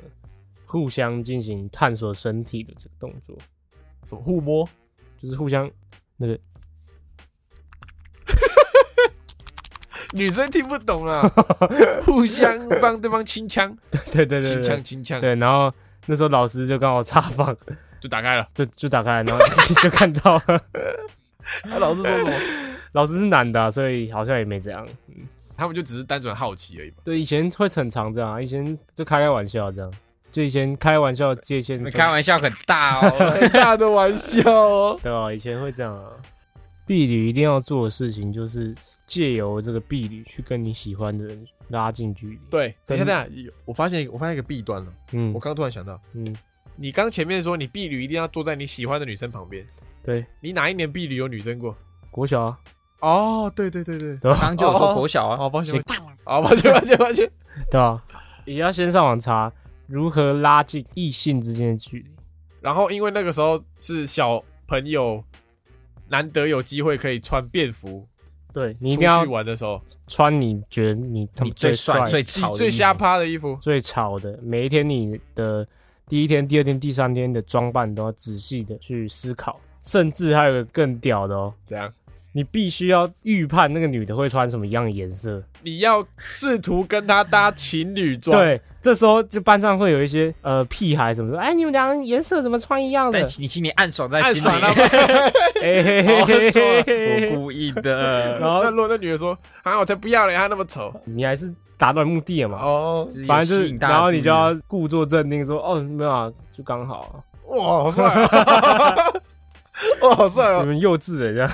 [0.65, 3.37] 互相进行探索身体的这个动作，
[4.05, 4.67] 什么互摸？
[5.21, 5.69] 就是互相
[6.15, 6.39] 那个
[10.13, 11.27] 女生听不懂啊，
[12.05, 13.77] 互相帮对方清枪，
[14.11, 14.63] 对对对清对。
[14.63, 15.71] 枪清枪，对，然后
[16.05, 17.55] 那时候老师就刚好查房，
[17.99, 18.47] 就打开了。
[18.53, 19.45] 就就打开来，然后
[19.81, 20.61] 就看到了
[21.63, 22.31] 他老师说什么？
[22.93, 24.87] 老师是男的啊、所以好像也没这样。
[25.55, 27.01] 他们就只是单纯好奇而已吧。
[27.03, 29.93] 对，以前会很常这样啊，以前就开开玩笑这样，
[30.31, 33.31] 就以前开玩笑界限你开玩笑很大哦。
[33.39, 34.99] 很大的玩笑哦。
[35.03, 36.11] 对啊，以前会这样啊。
[36.85, 38.73] 婢女一定要做的事情就是
[39.05, 44.91] 借由这个婢女去跟你喜欢的人拉近距离。，对，等跟一下，等一下，我发现我发现一个弊端了。
[45.11, 46.25] 嗯我刚突然想到，嗯，
[46.81, 49.67] 你刚前面说你婢女一定要坐在你喜欢的女生旁边，
[50.01, 51.75] 对，你哪一年婢女有女生过？
[52.09, 52.57] 国小啊，
[53.01, 54.37] 哦，对对对对，对吧？
[54.39, 57.29] 刚刚就有说国小啊，哦，抱歉，抱歉哦，抱歉，抱歉，抱歉。
[57.69, 58.01] 对吧？
[58.45, 59.51] 也要先上网查
[59.87, 62.05] 如何拉近异性之间的距离。
[62.61, 65.21] 然后因为那个时候是小朋友，
[66.07, 68.07] 难得有机会可以穿便服
[68.53, 73.57] 对你一出定要去玩的时候，穿你觉得你他妈你最帅、最最潮的衣服最瞎趴的衣服。
[73.61, 75.67] 最潮的，每一天你的
[76.09, 81.93] 第一天、第二天、第三天的装扮都要仔细的去思考，甚至还有个更屌的哦，怎样？
[82.39, 85.43] 你必须要预判那个女的会穿什么样的颜色。
[85.61, 93.29] 你要试图跟她搭情侣装，，对，这时候就班上会有一些呃屁孩什么的，哎，你们两个颜色怎么穿一样的但？
[93.39, 95.31] 你心里暗爽在心里，暗爽 了
[96.15, 98.39] 我故意的。
[98.39, 100.93] 然后那如果那女的说：“啊，我才不要嘞，她那么丑。
[101.03, 102.59] 你还是达到目的了”嘛。
[102.61, 109.11] 哦，反正就是，然后你就要故作镇定说，哦，没有啊，就刚好啊，哇，好帅啊！
[110.03, 110.59] 哇，好帅哦！
[110.61, 111.49] 你们幼稚的这样。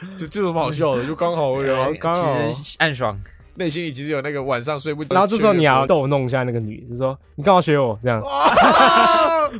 [0.16, 1.04] 这这有什么好笑的？
[1.06, 1.88] 就刚好而已啊。
[2.00, 3.18] 刚好其实暗爽，
[3.54, 8.50] 内心里其实有那个晚上睡不着，然后这时候你要逗弄一下那个女的，就说你刚好学我这样哇，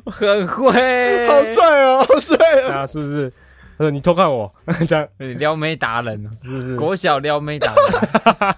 [0.11, 2.37] 很会，好帅哦，好帅
[2.69, 2.73] 哦！
[2.73, 2.87] 啊？
[2.87, 3.31] 是不是？
[3.77, 4.53] 他说你偷看我
[4.87, 6.77] 这样，撩妹达人，是不是？
[6.77, 8.55] 国小撩妹达人，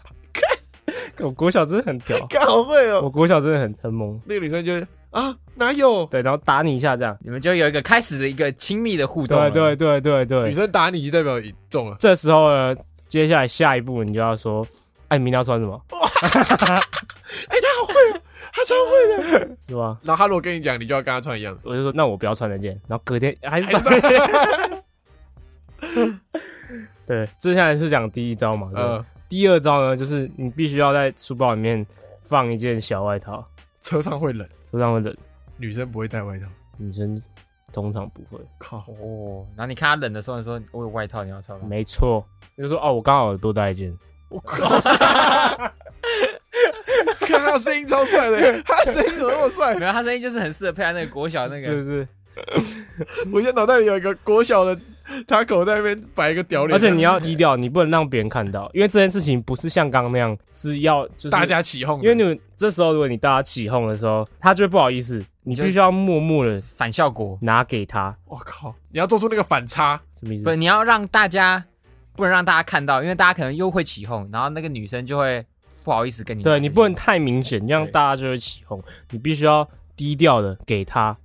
[1.20, 3.00] 我国小真的很屌，干好会哦！
[3.02, 4.20] 我国小真的很很猛。
[4.26, 4.72] 那个女生就
[5.16, 6.04] 啊，哪有？
[6.10, 7.16] 对，然后打你一下这样。
[7.22, 9.50] 你们就有一个开始的一个亲密的互动了。
[9.50, 11.96] 对对对对女对，生打你就代表你中了。
[11.98, 12.76] 这时候呢，
[13.08, 14.66] 接下来下一步你就要说，
[15.08, 15.80] 哎，你明天要穿什么？
[15.90, 15.98] 哎，
[16.28, 18.20] 他好会哦，
[18.52, 18.90] 他超会
[19.40, 19.48] 的。
[19.66, 19.96] 是吧？
[20.02, 21.60] 然后他如果跟你讲，你就要跟他穿一样的。
[21.64, 23.82] 我就说那我不要穿那件，然后隔天还是穿。
[27.06, 28.68] 对，接下来是讲第一招嘛。
[28.74, 31.86] 对呃，第二招呢，就是你必须要在书包里面
[32.22, 33.42] 放一件小外套，
[33.86, 35.16] 车上会冷，车上会冷，
[35.56, 36.48] 女生不会带外套。
[36.76, 37.22] 女生
[37.72, 38.44] 通常不会。
[38.58, 41.66] 靠，哦，然后你看他冷的时候，你说我有外套，你要穿吗？
[41.68, 42.26] 没错，
[42.58, 43.96] 就说哦，我刚好有多带一件。
[44.28, 44.68] 我靠！
[47.20, 49.76] 看他声音超帅的，他声音怎么那么帅？
[49.76, 52.08] 没有，他声音就是很适合配他那个国小那个，是不是？
[53.32, 54.78] 我现在脑袋里有一个国小的
[55.26, 70.54] 他口袋那边摆一个屌脸，而且你要低调，你不能让别人看到，因为这件事情不是像刚刚那样是要就是大，家起哄，因为你这时候如果你大家起哄的时候，他就会不好意思，你必须要默默的反效果，拿给他，我靠，你要做出那个反差，什么意思不，？
[70.54, 71.64] 你要让大家
[72.14, 75.44] 不能让大家看到，因为大家可能又会起哄，然后那个女生就会
[75.84, 76.42] 不好意思跟你。
[76.42, 81.16] 对你不能太明显，这样大家就会起哄，你必须要低调的给他。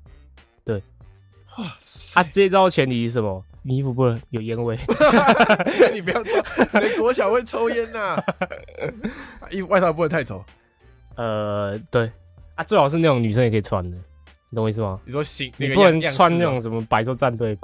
[1.58, 3.44] 哇塞啊，这一招前提是什么？
[3.64, 4.78] 你衣服不能有烟味。
[5.94, 6.30] 你不要抽，
[6.80, 8.18] 谁国小会抽烟呐？
[9.52, 10.44] 衣服外套不能太丑。
[11.16, 12.10] 呃，对
[12.56, 13.98] 啊，最好是那种女生也可以穿的，
[14.50, 15.00] 你懂我意思吗？
[15.06, 17.56] 你说行，你不能穿那种什么百兽战队，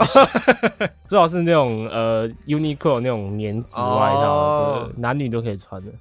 [1.08, 5.92] 最好是那种呃 Uniqlo 那种棉质外套，男女都可以穿的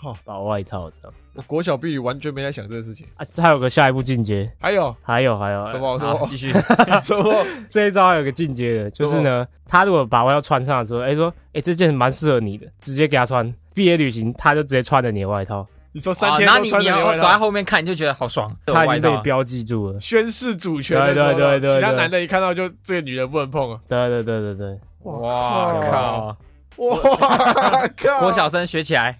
[0.00, 1.14] 靠， 薄外套这样。
[1.34, 3.06] 我国小毕业完全没在想这个事情。
[3.16, 5.78] 啊，这还有个下一步进阶，还有还有还有什？
[5.78, 6.50] 么什么好继续。
[7.02, 7.46] 什么？
[7.70, 13.54] 这一招还有个进阶的，就是呢，他如果把外套穿上的时候，哎、说，哎、这件蛮适合你的，直接给他穿。
[13.74, 18.54] 毕业旅行，他就直接穿着你的外套，你说三哦天都然后你你穿着走在套，后面看，你就觉得好爽。
[18.66, 20.00] 他已经被标记住了。
[20.00, 23.80] 宣誓主权的时候，对对对对对其他男的一看到就这个女人不能碰啊！
[23.88, 26.36] 对对对对对，哇靠！
[26.78, 28.20] 哇靠！
[28.20, 29.16] 国小生学起来，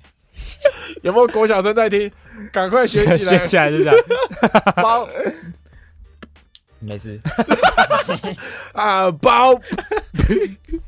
[1.02, 2.10] 有没有国小生在听？
[2.52, 3.46] 赶快学起来 学！
[3.46, 3.96] 起来就这样。
[4.76, 5.08] 包。
[6.80, 7.20] 没事，
[8.72, 9.52] 啊，包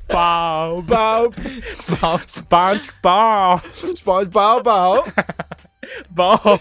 [0.06, 1.26] 包包包
[1.76, 3.60] SpongeBob
[4.04, 5.02] 包包
[6.14, 6.58] 包，包，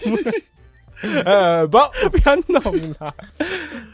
[1.24, 2.60] 呃，包不要弄
[2.98, 3.14] 了。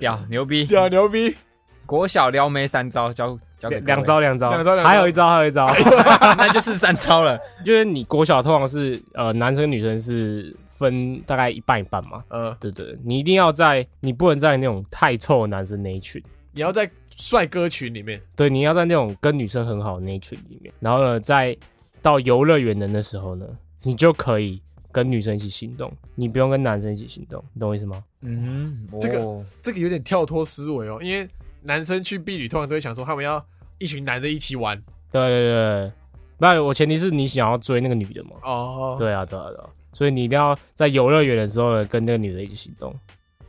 [0.01, 0.65] 屌牛逼！
[0.65, 1.37] 屌牛逼！
[1.85, 3.87] 国小撩妹三招教教给各位。
[3.87, 4.89] 两，招两招，两招两招。
[4.91, 5.67] 还有一招还有一招，
[6.37, 7.39] 那就是三招了。
[7.65, 12.99] 就是你国小通常是呃男生女生是分大概一半一半嘛，呃，对对，对。
[13.03, 21.57] 你一定要在你不能在那种太臭的男生那一群，你要在帅哥群里面，对，你要在那种跟女生很好的那一群里面，然后呢，在
[22.03, 23.47] 到游乐园的那时候呢，
[23.83, 24.61] 你就可以
[24.93, 28.05] 跟女生一起行动，你不用跟男生一起行动，你懂我意思吗？
[28.21, 29.43] 嗯，这个哦。
[29.63, 31.27] 这个有点跳脱思维哦，因为
[31.67, 33.45] 男生去避旅通常都会想说他们要
[33.79, 34.81] 一群男的一起玩。
[35.11, 35.53] 对对对。
[35.53, 35.93] 对，
[36.39, 38.97] 那我前提是你想要追那个女的嘛，哦。
[38.99, 42.95] 对啊对啊对啊，所以你一定要在游乐园的时候呢，跟那个女的一起行动，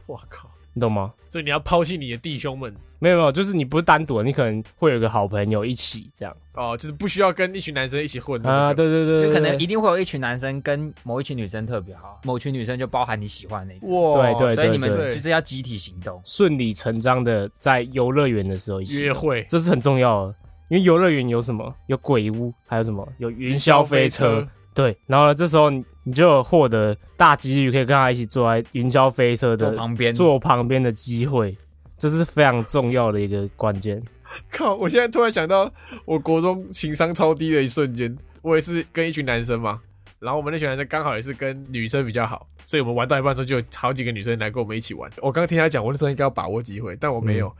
[0.06, 0.49] 我靠！
[0.77, 1.11] 你懂吗？
[1.27, 16.21] 所以你要抛弃你的弟兄们没有没有，就是你不是单独的，你可能会有一个好朋友一起这样哦，就是不需要跟一群男生一起混啊，对对对，就可能一定会有一群男生跟某一群女生特别好，某群女生就包含你喜欢的那个，哇，对对所以你们对就是要集体行动。
[16.23, 20.35] 顺理成章的在游乐园的时候一起约会这是很重要的，
[20.69, 21.73] 因为游乐园有什么？
[21.87, 23.07] 有鬼屋，还有什么？
[23.17, 25.71] 有云霄飞车。，对，然后呢，这时候
[26.07, 31.53] 你你就有获得大几率可以跟他一起坐在云霄飞车的旁边，坐旁边的机会，
[31.97, 34.01] 这是非常重要的一个关键。
[34.49, 34.73] 靠！
[34.75, 35.69] 我现在突然想到，
[36.05, 39.81] 我国中情商超低的一瞬间，我也是跟一群男生嘛，
[40.19, 45.11] 然后我们那群男生刚好也是跟女生比较好，所以我们玩到一半的时候就有好几个女生来跟我们一起玩。
[45.17, 47.53] 我刚刚听他讲，我那时候应该要把握机会，但我没有。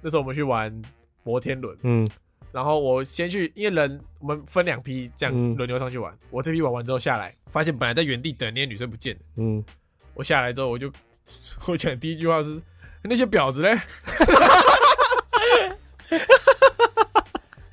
[0.00, 0.72] 那时候我们去玩
[1.22, 2.08] 摩天轮，嗯，
[2.52, 6.12] 然后我先去，因为人我们分两批这样嗯轮流上去玩。
[6.30, 9.20] 我这批玩完之后下来，发现本来在原地等那些女生不见了。
[9.36, 9.64] 嗯，
[10.14, 10.92] 我下来之后，我就
[11.68, 12.60] 我讲第一句话是
[13.02, 13.78] 那些婊子嘞，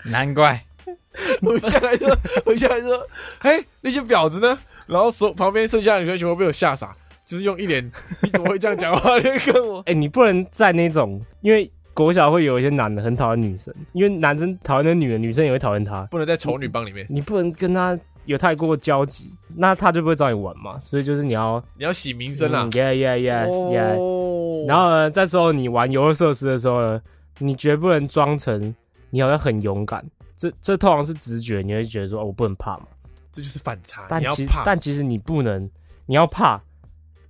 [0.05, 0.63] 难怪
[1.41, 3.07] 我下来说，我下来说，
[3.39, 4.57] 哎，那些婊子呢？
[4.85, 9.81] 然后所旁边剩下的女生全部被我吓傻，就是用一脸你怎么会这样讲话的跟我。
[9.81, 20.79] 哎、你不能在那种，因为国小会有一些男的很讨厌女生，因为男生讨厌那女的，女生也会讨厌他，不能在丑女帮里面，你不能跟他有太过交集，那他就不会找你玩嘛。
[20.79, 22.71] 所以就是你要你要洗名声啊嗯。
[22.73, 23.97] ，yeah yeah yeah yeah。
[23.97, 27.01] 哦然后呢，这时候你玩游乐设施的时候呢，
[27.39, 28.75] 你绝不能装成
[29.10, 30.05] 你好像很勇敢，
[30.36, 32.83] 这这通常是直觉，你会觉得说、哦、我不能怕嘛。
[33.31, 35.67] 这就是反差，但其实你要怕，但其实你不能，
[36.05, 36.62] 你要怕，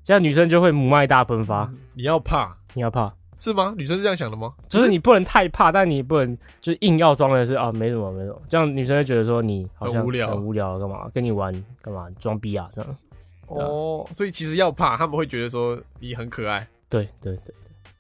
[0.04, 1.72] 这样女生就会母爱大喷发。
[1.94, 3.74] 你要怕你要怕，是吗？
[3.78, 4.54] 女生是这样想的吗？
[4.68, 11.10] 就是你不能太怕，但你不能就是硬要装的是啊没什么没什么，这样女生会觉得说你好像很无聊很无聊干嘛？
[11.14, 12.08] 跟你玩干嘛？
[12.20, 12.98] 装逼啊这样。
[13.48, 16.68] 哦，所以其实要怕，他们会觉得说你很可爱。
[16.90, 17.56] 对对对对，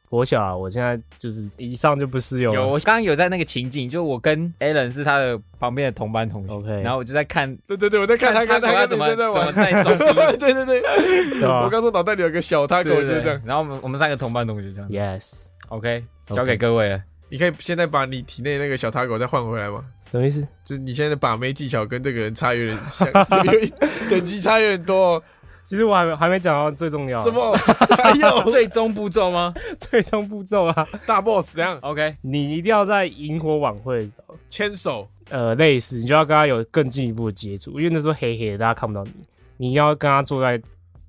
[0.09, 2.61] 国小啊，我现在就是以上就不适用了。
[2.61, 9.53] 有，我刚刚有在那个情景，就我跟 Alan 是他的旁边的同班同学 OK 然后我就在看对对对，我在看他他跟他怎么怎么在玩。
[9.53, 13.41] 在装逼，对对对，我刚说脑袋里有个小他狗，就是这样。
[13.45, 16.05] 然后我们我们三个同班同学这样 Yes，，OK，OK
[16.35, 17.03] 交给各位了。
[17.29, 19.83] 你可以现在把你体内那个小他狗再换回来吗？
[20.01, 20.41] 什么意思？
[20.63, 23.11] 就是你现在的把妹技巧跟这个人差有点像，
[24.09, 25.23] 等级差有点多哦。
[25.67, 27.19] 其实我还没还没讲到最重要。
[27.19, 27.53] 什么？
[28.01, 28.41] 还有？
[28.49, 29.53] 最终步骤吗？
[29.77, 34.09] 最终步骤啊，大 boss 这样？OK，你一定要在萤火晚会
[34.47, 39.11] 牵手，呃，类似，你就要跟他有更进一步的接触，因为那时候黑黑的，大家看不到你，
[39.57, 40.57] 你要跟他坐在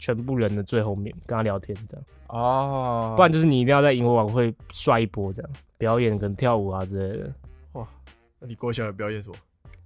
[0.01, 3.15] 全部人的最后面，跟他聊天这样，哦。
[3.17, 7.33] 不然就是你一定要在萤火晚会帅一波这样，表演跟跳舞啊之类的。
[7.75, 7.87] 哇
[8.41, 9.37] 那你国小有表演什么？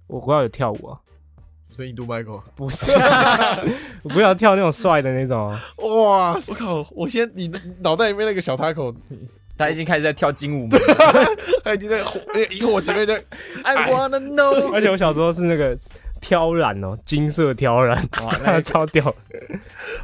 [0.07, 0.99] 我国小有跳舞啊，
[1.73, 2.41] 所以印度 Michael。
[2.55, 2.91] 不是，
[4.03, 5.59] 我不要跳那种帅的那种啊。
[5.77, 6.33] 哇！
[6.47, 6.87] 我靠！
[6.91, 7.51] 我先你
[7.81, 8.95] 脑袋里面那个小 taco，
[9.57, 10.79] 他已经开始在跳精舞门。
[11.63, 13.15] 他已经在火那个萤火前面在
[13.63, 15.77] I wanna know，而且我小时候是那个
[16.21, 19.13] 挑染哦，金色挑染，哇，那超屌。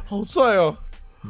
[0.04, 0.76] 好帅哦，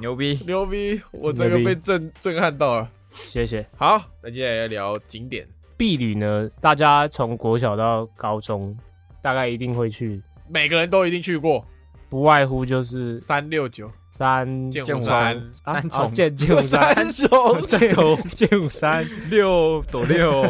[0.00, 0.40] 牛逼！
[0.46, 1.00] 牛逼！
[1.10, 2.88] 我这个被震震撼到了。
[3.08, 3.66] 谢谢。
[3.76, 5.46] 好，那接下来要聊景点。
[5.76, 8.76] 避旅呢，大家从国小到高中，
[9.22, 11.64] 大概一定会去，每个人都一定去过。
[12.08, 13.88] 不外乎就是三六九。
[14.10, 16.00] 三剑剑湖湖山山、啊三重。
[16.02, 17.62] 哦剑剑湖山、重。
[17.66, 17.88] 剑
[18.34, 20.44] 剑湖山六斗六。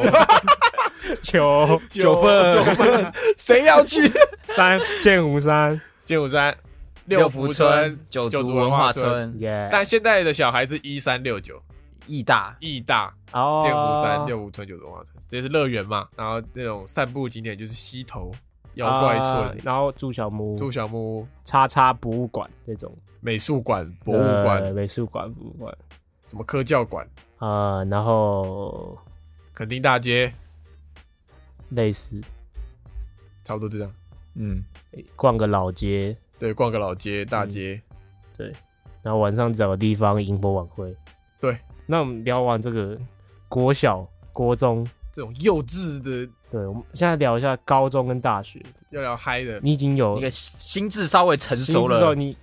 [1.22, 1.80] 九。
[1.88, 2.22] 九。
[2.22, 4.10] 份九份，谁要去？
[4.42, 6.56] 三剑湖山，剑湖山、
[7.04, 9.34] 六福福村、九九族族文化村？
[9.38, 9.68] 耶！
[9.70, 11.62] 但现在的小孩是一三六九，
[12.06, 13.60] 义大、义大、哦。
[13.62, 16.08] 剑湖山、六福村、九族文化村，这是乐园嘛。
[16.16, 18.32] 然后那种散步景点就是溪头、
[18.74, 22.96] 妖怪啊村、然后住小木屋、住小木屋、叉叉博物馆这种。
[23.20, 25.76] 美术馆、博物呃馆、美术馆、博物馆。
[26.26, 27.04] 什么科教馆、
[27.38, 28.96] 啊，然后
[29.52, 30.32] 垦丁大街，
[31.70, 32.20] 类似。
[33.42, 33.92] 差不多这样。
[34.34, 34.62] 嗯，
[35.16, 37.82] 逛个老街，对，逛个老街、大街，
[38.36, 38.52] 对。
[39.02, 40.94] 然后晚上找个地方萤火晚会。
[41.40, 42.96] 对，那我们聊完这个
[43.48, 48.64] 国小、国中，这种幼稚的对，我们现在聊一下高中跟大学。
[48.90, 52.36] 要聊嗨的，你已经有一个心智稍微成熟了，之后你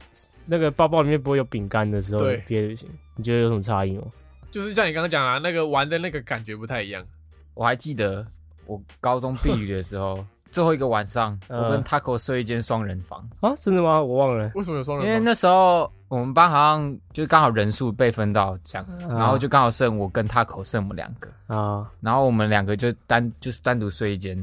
[0.45, 4.03] 那个包包里面不会有饼干的时候，对毕业旅行，你觉得有什么差异吗？
[4.49, 7.05] 就是像你刚刚讲啊，那个玩的那个感觉不太一样。
[7.53, 8.26] 我还记得
[8.65, 14.02] 我高中毕业的时候，最后一个晚上，嗯我跟 Taco 睡一间双人房，啊，真的吗？
[14.02, 14.52] 我忘了。
[14.56, 15.08] 为什么有双人房？
[15.08, 24.38] 因为那时候我们班好像就刚好人数被分到这样子，嗯然后就刚好剩我跟 Taco 剩我们两个，啊，然后我们两个就单就是单独睡一间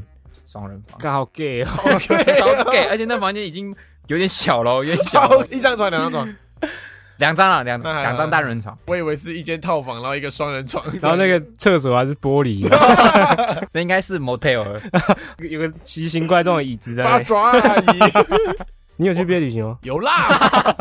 [0.46, 1.68] 双人房，刚好 gay 哦。
[2.38, 3.74] 超 gay，而且那房间已经
[4.06, 6.36] 有点小了，有点小了， 一张床两张床，
[7.18, 12.66] 两张了，两两张单人床，我以为是一间套房，然后一个双人床，然后那个厕所还是玻璃，
[13.72, 14.80] 那应该是 motel，
[15.38, 17.24] 有个奇形怪状的椅子在那里。
[17.24, 17.98] 八爪阿姨。
[18.96, 19.76] 你有去毕业旅行吗？
[19.82, 20.12] 有啦，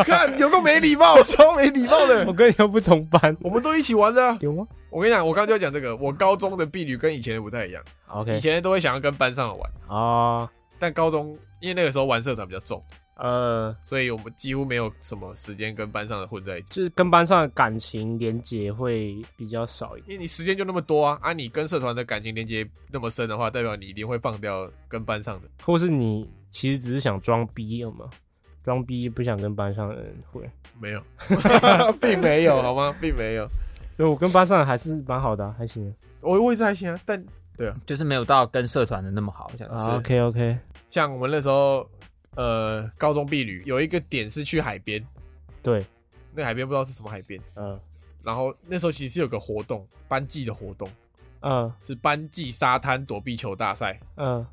[0.06, 2.24] 看有个没礼貌，超没礼貌的。
[2.28, 2.32] 我。
[2.32, 4.68] 跟你又不同班，我们都一起玩的啊、有吗？
[4.92, 12.80] 我跟你讲，我刚刚就要讲这个，我高中的婢旅跟以前的不太一样，？OK，以前的都会想要跟班上的玩，啊，但高中因为那个时候玩社团比较重，
[13.16, 20.11] 呃，所以我们几乎没有什么时间跟班上的混在一起，就是跟班上的感情连结会比较少一点。
[20.11, 25.47] 因为你时间就那么多啊，啊，你跟社团的感情连接那么深的话，代表你一定会放掉跟班上的。
[25.64, 28.09] 或是你其实只是想装逼，有吗？
[28.64, 30.43] 装逼不想跟班上的人混。
[30.80, 31.03] 没有，
[32.01, 32.95] 并没有，好吗？
[32.99, 33.43] 并没有。
[33.99, 35.93] 因为我跟班上的还是蛮好的、啊，还行啊。
[36.22, 37.24] 我我也是还行啊，但
[37.55, 39.82] 对啊就是没有到跟社团的那么好，这样子。
[39.91, 40.57] 啊 OK OK，
[40.89, 41.88] 像我们那时候，
[42.36, 45.06] 呃，高中毕旅有一个点是去海边，
[45.62, 45.86] 对，
[46.34, 47.80] 那个海边不知道是什么海边，嗯。
[48.24, 50.90] 然后那时候其实有个活动，班级的活动。
[51.42, 51.72] 嗯。
[51.84, 54.46] 是班级沙滩躲避球大赛，嗯。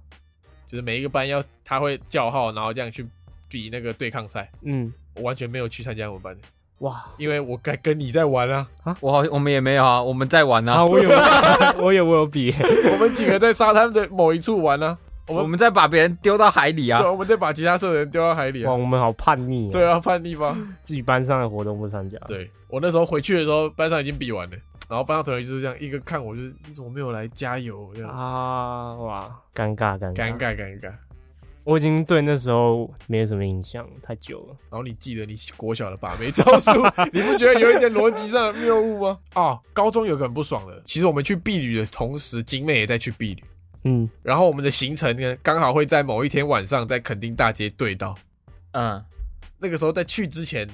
[0.67, 3.07] 就是每一个班要他会叫号，然后这样去
[3.49, 4.49] 比那个对抗赛。
[4.63, 6.43] 嗯，我完全没有去参加我们班的，
[6.79, 7.05] 哇！
[7.19, 8.69] 因为我该跟你在玩啊，
[9.01, 11.11] 我好，我们也没有啊，我们在玩啊，啊，我有，
[11.83, 12.55] 我有，我有比，
[12.93, 14.97] 我们几个在沙滩的某一处玩啊，
[15.29, 17.11] 我们在把别人丢到海里啊对，。
[17.11, 18.75] 我们再把其他社的人丢到海里哇，啊。
[18.77, 19.73] 我们好叛逆啊！
[19.73, 20.57] 对啊，叛逆吧。
[20.83, 24.57] 自己班上的活动不参加。，对我那时候回去的时候，班上已经比完了，
[24.89, 30.57] 然后班上同学就是这样，一个看我就是你怎么没有来加油这样，啊，哇，尴尬尴尬尴尬。
[30.57, 30.93] 尴尬。
[31.63, 34.57] 我已经对那时候没什么印象，太久了。
[34.71, 36.71] 然后你记得你国小的把妹招数，
[37.13, 39.19] 你不觉得有一点逻辑上的谬误吗？
[39.35, 43.45] 哦，高中有个很不爽的，其实我们去避旅的同时，景美也在去避旅，
[43.85, 48.17] 嗯，然后我们的行程呢，刚好会在某一天晚上在垦丁大街对到。
[48.73, 49.03] 嗯，
[49.59, 50.69] 那个时候在去之前，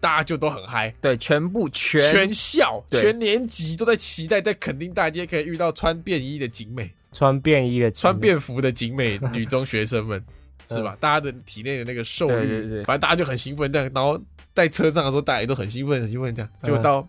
[0.00, 6.90] 大家就都很嗨，对，全部全全校对全年级都在期待在垦丁大街可以遇到穿便衣的景美。
[7.12, 10.20] 穿便衣的，穿便服的景美女中学生们，
[10.68, 10.96] 是吧？
[10.98, 13.88] 大家的体内的那个兽欲，对对对反正大家就很兴奋这样。
[13.94, 14.20] 然后
[14.52, 16.50] 在车上的时候，大家也都很兴奋，很兴奋这样。
[16.60, 17.00] 嗯结果到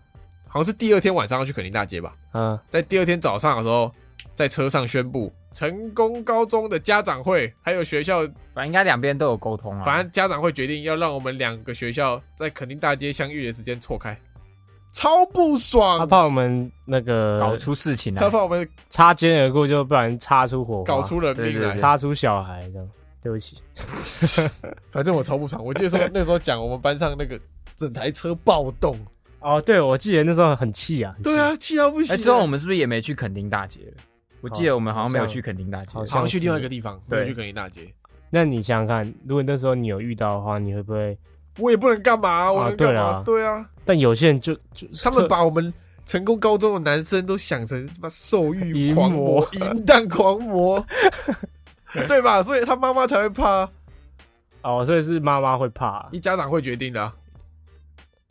[0.46, 3.92] 好像是第二天晚上要去垦丁大街吧，嗯在第二天早上的时候，
[4.34, 8.20] 在车上宣布成功高中的家长会，还有学校，
[8.54, 9.84] 反正应该两边都有沟通啊。
[9.84, 14.18] 反正家长会决定要让我们两个学校在垦丁大街相遇的时间错开，
[14.92, 16.06] 超不爽他。
[16.06, 22.88] 怕我们那个搞出事情来他，怕我们擦肩而过，就不然擦出火花，搞出人命来擦出小孩这样。
[23.22, 23.56] 对不起，
[24.92, 25.60] 反正我超不爽。
[25.64, 27.36] 我记得说那时候讲我们班上那个
[27.74, 28.96] 整台车暴动，
[29.46, 32.20] 哦，对，我记得那时候很气啊，很气对，啊，气到不行哎，啊。
[32.20, 34.02] 之后我们是不是也没去垦丁大街了？
[34.40, 36.04] 我记得我们好像没有去垦丁大街好。
[36.04, 37.82] 像好像去另外一个地方，对没有去垦丁大街。
[38.28, 41.16] 那你想想看，如果那时候你有遇到的话，你会不会？
[41.58, 43.44] 我也不能干嘛，我能干嘛对啊？
[43.44, 45.72] 对啊，但有些人就就 他们把我们
[46.04, 50.84] 成功高中的男生都想成什么兽欲淫狂魔 魔、淫荡狂魔，
[52.08, 52.42] 对吧？
[52.42, 53.70] 所以他妈妈才会怕，
[54.62, 57.14] 哦，所以是妈妈会怕，一家长会决定的啊。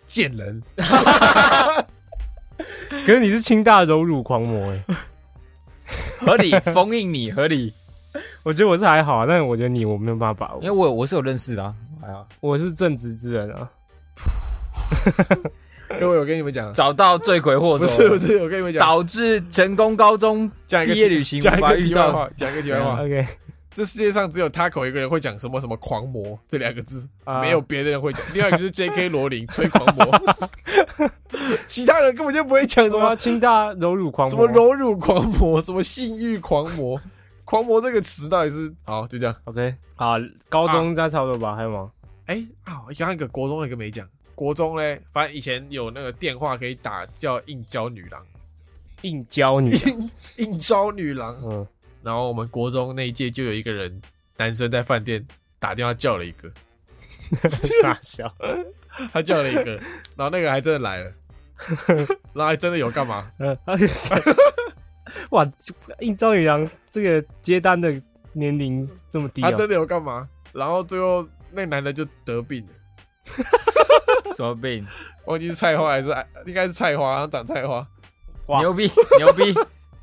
[0.05, 0.61] 贱人，
[3.05, 4.83] 可是你是清大柔乳狂魔哎，
[6.19, 7.73] 合理 封印你合理，
[8.43, 11.73] 我觉得我是还好啊，但是我觉得你我没有办法把握，因为我我是有认识的啊。
[12.03, 13.69] 哎呀，我是正直之人啊。
[15.99, 22.11] 各位，我跟你们讲，找到罪魁祸首，不是不是，我跟你们讲，导致成功高中讲一个毕业旅行讲一无法遇到。
[22.11, 23.27] 个题外话，讲一个题外话，OK，
[23.75, 28.25] 这世界上只有 Taco 一个人会讲什么什么狂魔这两个字，啊没有别的人会讲。
[28.33, 29.09] 另外一个就是 J.K.
[29.09, 30.07] 罗琳 吹狂魔，
[31.67, 34.47] 其他人根本就不会讲什么清大柔乳狂魔什魔？
[34.47, 36.99] 么柔乳狂魔，什么性欲狂魔。
[37.43, 39.05] 狂魔这个词到底是好？
[39.05, 39.35] 就这样。
[39.43, 40.13] OK 好，
[40.49, 41.91] 高中再差不多吧，还有吗？
[42.27, 44.07] 哎、啊，我刚刚一个国中有一个没讲。
[44.33, 48.25] 国中嘞，反正以前有那个电话可以打，叫应招女郎，
[49.03, 50.11] 硬教你，应
[50.47, 51.37] 应招女郎。
[51.43, 51.67] 嗯，
[52.05, 53.99] 然后我们国中那一届就有一个人，
[54.37, 55.25] 男生在饭店
[55.57, 56.51] 打电话叫了一个，
[57.81, 58.31] 傻笑。
[59.11, 59.71] 他叫了一个，
[60.15, 61.11] 然后那个还真的来了，
[62.31, 63.29] 然后还真的有干嘛？
[63.39, 63.57] 嗯，
[65.31, 65.51] 哇，
[65.99, 67.91] 应招女郎这个接单的
[68.33, 69.49] 年龄这么低啊？
[69.49, 70.29] 他真的有干嘛？
[70.53, 72.71] 然后最后那男的就得病了，
[74.37, 74.85] 什么病？
[75.25, 77.85] 忘记是菜花还是哎应该是菜花，然后长菜花，
[78.45, 78.87] 哇牛逼
[79.17, 79.53] 牛逼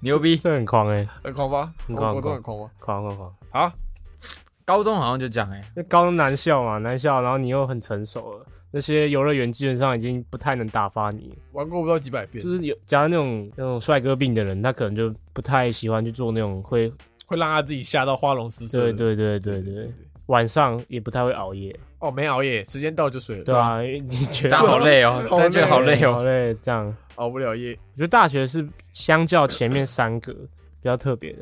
[0.03, 0.37] 牛逼！
[0.37, 1.73] 这很狂哎，很狂吧？
[1.87, 2.71] 很狂我国中很狂吗？
[2.81, 3.35] 狂狂狂！
[3.51, 3.73] 好，
[4.65, 16.93] 高中好像就这样哎，那高中男校嘛，男校，然后你又很成熟了，那些游乐园基本上已经不太能打发你，玩过不知道几百遍就，是有假如那种那种帅哥病的人，他可能就不太喜欢去做那种会，
[17.27, 18.81] 会让他自己吓到花容失色。
[18.81, 19.95] 对对对对对，
[20.27, 26.25] 晚上也不太会熬夜，哦，没熬夜，时间到就睡了，对啊，因为你觉得好累哦，好但觉得好累哦好哦。
[26.25, 26.95] 累，这样。
[27.17, 27.73] 熬不了夜。
[27.73, 31.41] 我觉得大学是相较前面三个比较特别的，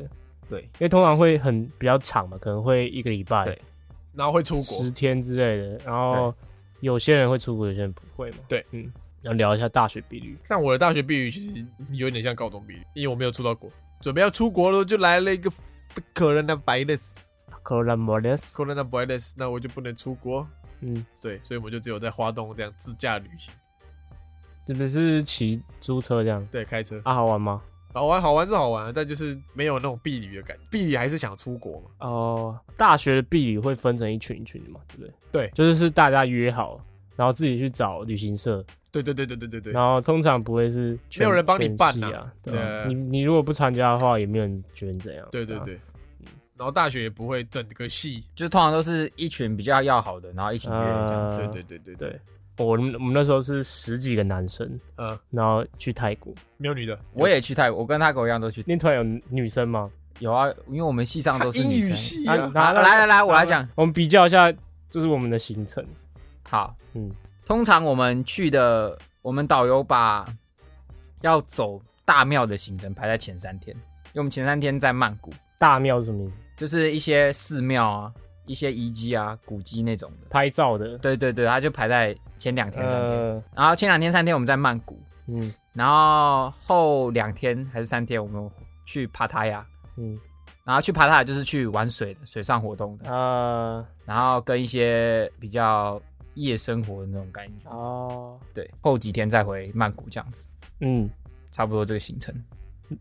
[0.49, 3.57] 对，因为通常会很比较长嘛，可能会一个礼拜对、
[4.13, 6.33] 然后会出国十，天之类的，然后
[6.81, 8.37] 有些人会出国，有些人不会嘛。
[8.49, 10.37] 对，嗯，要聊一下大学比率。
[10.47, 13.69] 但我的大学毕业其实有点像高中毕业，因为我没有出到国，
[14.01, 15.49] 准备要出国了，就来了一个
[17.63, 18.53] coronavirus。
[18.53, 20.47] Coronavirus，coronavirus，那我就不能出国，
[20.81, 23.53] 嗯，对，所以我们就只有在花东这样自驾旅行，
[24.65, 26.45] 这不是骑租车这样。
[26.51, 27.13] 对，开车，啊？
[27.13, 27.61] 好玩吗？
[27.93, 35.13] 好玩好玩是好玩，但就是没有那种避旅的感觉，避旅还是想出国嘛，哦，大学的避旅会分成一群一群的嘛，对不对？
[35.29, 36.79] 对，就是是大家约好，
[37.17, 39.59] 然后自己去找旅行社，对对对对对对。
[39.59, 42.33] 对，然后通常不会是全没有人帮你办呐全系啊，
[42.85, 45.25] 对你你如果不参加的话，也没有人觉得你怎样。
[45.25, 45.77] 啊对对对，
[46.61, 51.41] 然后大学也不会整个系，就通常都是一群比较要好的，然后一起约这样子。
[51.41, 52.19] 呃对对对对对，
[52.63, 56.31] 我们我们那时候是十几个男生，嗯，然后去泰国。
[56.57, 58.63] 没有女的，我也去泰国，我跟他狗一样都去。
[58.67, 59.89] 那团有女生吗？
[60.19, 61.91] 有啊，因为我们系上都是英语女生。
[61.93, 63.67] 啊系啊，来来来，我来讲。
[63.73, 64.53] 我们比较一下，
[64.87, 65.83] 就是我们的行程。
[66.47, 67.11] 好，嗯嗯，
[67.43, 70.27] 通常我们去的，我们导游把
[71.21, 76.33] 要走大庙的行程排在前三天，因为我们前三天在曼谷，大庙是什么意思？
[76.61, 78.13] 就是一些寺庙啊、
[78.45, 80.27] 一些遗迹啊、古迹那种的。
[80.29, 80.95] 拍照的。
[80.99, 88.47] 对对对，它就排在前两天、三天，呃，然后前两天、三天我们在曼谷，嗯然后后两天还是三天我们
[88.85, 89.65] 去帕塔亚，
[89.97, 90.15] 嗯
[90.63, 95.99] 然后去帕塔亚就是去玩水的、水上活动的，啊然后跟一些比较
[96.35, 97.67] 夜生活的那种感觉。
[97.71, 100.47] 哦，对，后几天再回曼谷这样子，
[100.81, 101.09] 嗯，
[101.51, 102.35] 差不多这个行程。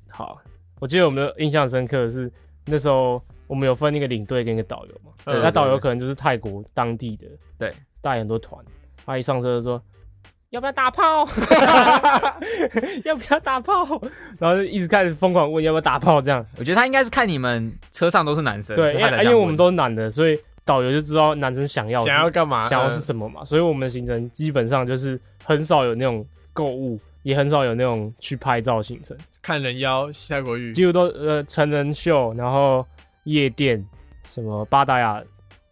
[0.09, 0.41] 好。
[0.79, 2.33] 我记得我们的印象深刻的是
[2.65, 7.27] 那时候我们有分一个领队跟一个导游嘛，嗯那导游可能就是泰国当地的，
[7.59, 8.65] 对，带很多团，
[9.05, 9.83] 他一上车就说。
[10.51, 11.25] 要不要打炮？
[13.05, 13.85] 要不要打炮？
[14.39, 16.45] 然后就一直开始疯狂问要不要打炮，这样。
[16.59, 22.69] 我觉得他应该是看你们车上都是男生，对，因为因为我们都是男的，所以导游就知道男生想要想要干嘛？
[22.69, 32.85] 想要嗯是什么嘛，所以我们的行程基本上就是很少有那种购物，也很少有那种去拍照行程，看人妖、西泰国浴，几乎都呃成人秀，然后
[33.25, 33.85] 夜店，
[34.25, 35.23] 什么八达雅，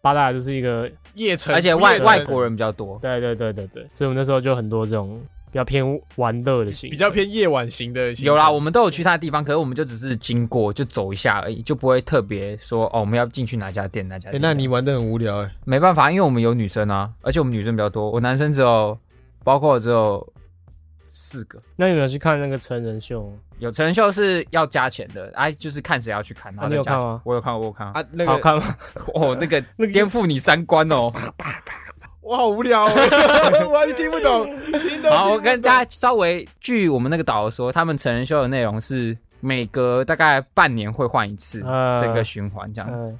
[0.00, 2.98] 八达雅就是一个，夜城，而且外外国人比较多。
[3.00, 5.20] 对对对对对，所以我们那时候就很多这种
[5.50, 5.84] 比较偏
[6.16, 8.26] 玩乐的型，比较偏夜晚型的行程。
[8.26, 14.30] 有啦，我们都有去他的地方，可是我们就只是经过，就走一下而已，就不会特别说哦，我们要进去哪家店哪家。
[14.40, 18.98] 那你玩的很无聊哎、没办法，因为我们有女生啊，而且我们女生比较多，我男生只有，
[19.42, 20.32] 包括只有
[21.20, 21.60] 四个。
[21.74, 23.36] 那你有没有去看那个成人秀？
[23.58, 26.54] 有成人秀是要加钱的，哎，就是看谁要去看。
[26.68, 27.88] 你有看吗我有看，我有看。
[27.92, 28.76] 啊，那个好看吗？
[29.14, 31.12] 哦，那个 那个颠覆你三观哦。
[32.22, 32.90] 我好无聊、哦，
[33.72, 34.44] 我还是听不懂。
[34.88, 43.10] 听懂好，我跟大家家稍微据我们那个导游说，他们成人秀的内容是每隔大概半年会换一次，呃整个循环这样子。
[43.10, 43.18] 嗯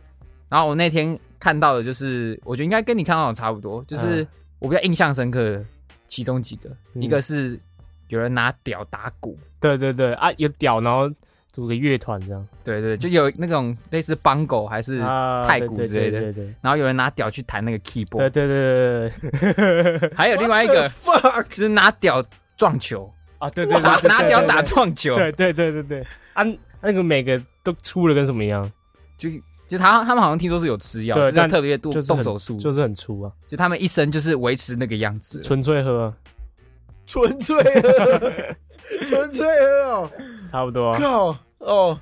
[0.50, 4.28] 然后我那天看到的就是，我觉得应该跟你看到的差不多，就是嗯
[4.60, 5.62] 我比较印象深刻的
[6.06, 7.60] 其中几个，嗯一个是
[8.08, 11.10] 有人拿屌打鼓，对对对啊，有屌，然后
[11.52, 16.54] 组个乐团这样，对对，就有那种类似邦狗还是，啊，太鼓之类的对对对。
[16.60, 20.10] 然后有人拿屌去弹那个对 keyboard，对对对对对。
[20.16, 22.22] 还有另外一个 fuck，就是拿屌
[22.56, 26.06] 撞球，啊，对对对，拿拿屌打，撞球，对对对对对。
[26.34, 26.44] 啊，
[26.80, 28.70] 那个每个都粗的跟什么一样，
[29.16, 29.28] 就
[29.66, 35.42] 就他他们好像听说是有吃药，就是对但特别动就是动手术，就是很粗啊，就他们一生就是维持那个样子。
[35.42, 36.14] 纯粹喝啊，
[37.08, 38.20] 纯粹喝，
[39.06, 40.10] 纯粹喝哦，
[40.46, 40.90] 差不多。
[40.90, 41.98] 啊，靠哦。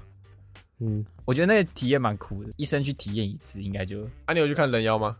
[0.80, 4.02] 嗯，我觉得那个体验蛮酷的，一生去体验一次，应该就。
[4.24, 5.16] 啊，你有去看人妖吗？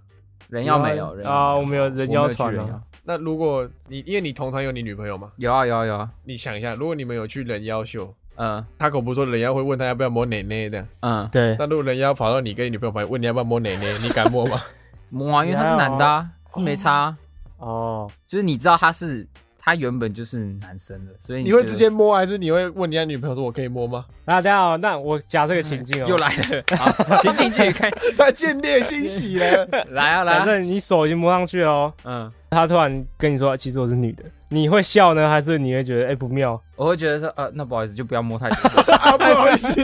[0.49, 2.83] 人妖没有人妖啊我们有人妖去船啊人妖。
[3.05, 8.65] 那如果你因为你同团有你女朋友吗，有啊有啊有啊，你想一下，如果你们有去人妖秀，嗯。
[8.79, 14.61] 他可不是说人妖会问他要不要摸奶奶的，嗯，对，那如果人妖跑到你跟你女朋友旁边问你要不要摸奶奶，你敢摸吗？
[15.11, 17.19] 摸啊，因为他是男的啊，没差啊，
[17.59, 19.27] 哦，就是你知道他是
[19.67, 24.05] 他原本就是男生的，所以你会直接摸还是你会问你家女朋友说我可以摸吗？
[24.25, 36.63] 那大家好，那我假这个情境哦，又来了，好，请进去看， 他见猎欣喜了，来啊来啊，反正你手已经摸上去了哦，嗯，他突然跟你说，其实我是女的，你会笑呢，还是你会觉得哎、不妙？
[36.77, 38.57] 我会觉得说呃，那不好意思，就不要摸太久，
[38.95, 39.75] 啊，不好意思，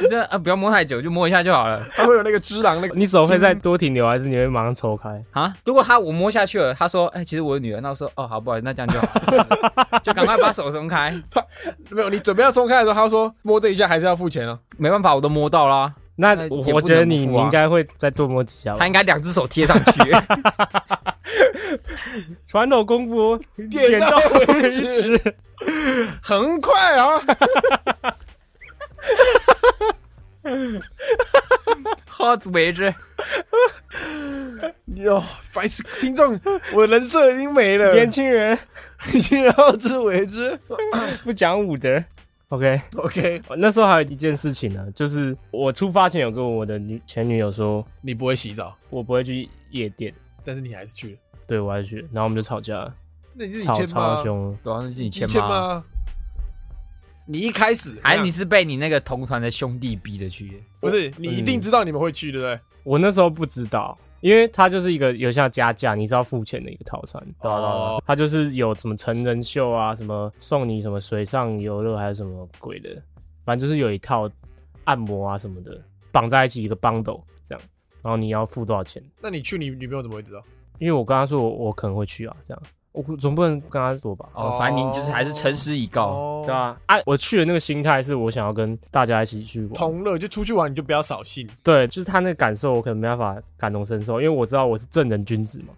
[0.00, 5.20] 就是呃不要摸太久，就摸一下就好了他会有那个只狼那个， 你手会再多停留，还是你会马上抽开？
[5.32, 5.52] 啊。
[5.64, 11.14] 如果他我摸下去了，他说哎，其实我是女儿，那我说哦好不好意思，那这样就好， 就赶快把手松开。
[11.90, 14.58] 没有，你准备要松开的时候，他说摸这一下还是要付钱哦。
[14.76, 18.86] 没办法，我都摸到啦，那我我觉得你你应该会再多摸几下他。
[18.86, 19.92] 应该两只手贴上去。
[22.46, 23.36] 传统功夫
[23.70, 24.18] 点到到
[24.54, 25.20] 为止，
[26.22, 27.20] 很快啊！
[32.06, 32.94] 好自为之。
[34.96, 35.22] 哟，
[35.54, 36.38] 白痴听众，
[36.74, 38.58] 我人设已经没了，年轻人
[39.12, 40.58] 已经好自为之。
[41.22, 42.02] 不讲武德。
[42.48, 50.12] OK，OK，那时候还有一件事情呢，就是我出发前有跟我的女前女友说，你不会洗澡，我不会去夜店，
[50.44, 52.94] 但是你还是去了，对我还是去，然后我们就吵架了，
[53.34, 54.16] 那你是你吵欠吗？
[54.16, 54.58] 超凶。
[54.64, 55.84] 对啊，那是你你签吗？
[57.30, 60.54] 你一开始还你是被你那个同团的兄弟逼着去的？
[60.80, 62.58] 不是你一定知道你们会去，对不对？
[62.84, 67.22] 我那时候不知道，因为它就是一个有像加价，你是要付钱的一个套餐。
[67.42, 72.90] 对啊对啊对啊它就是有什么成人秀啊，什么送你什么水上游乐，还是什么鬼的，
[73.44, 74.30] 反正就是有一套
[74.84, 75.78] 按摩啊什么的，
[76.10, 77.60] 绑在一起一个 bundle 这样，
[78.02, 79.02] 然后你要付多少钱？
[79.20, 80.42] 那你去，你女朋友怎么会知道？
[80.78, 82.62] 因为我跟他说我我可能会去啊，这样
[83.06, 84.28] 我总不能跟他说吧。
[84.34, 86.06] 哦，反正你就是还是诚实以告。
[86.06, 91.46] 哦对啊，啊，我去的那个心态是我想要跟大家一起去玩，同乐就出去玩，你就不要扫兴。
[91.62, 95.74] 对，就是他那个感受，我可能没办法感同身受，因为我知道我是正人君子嘛，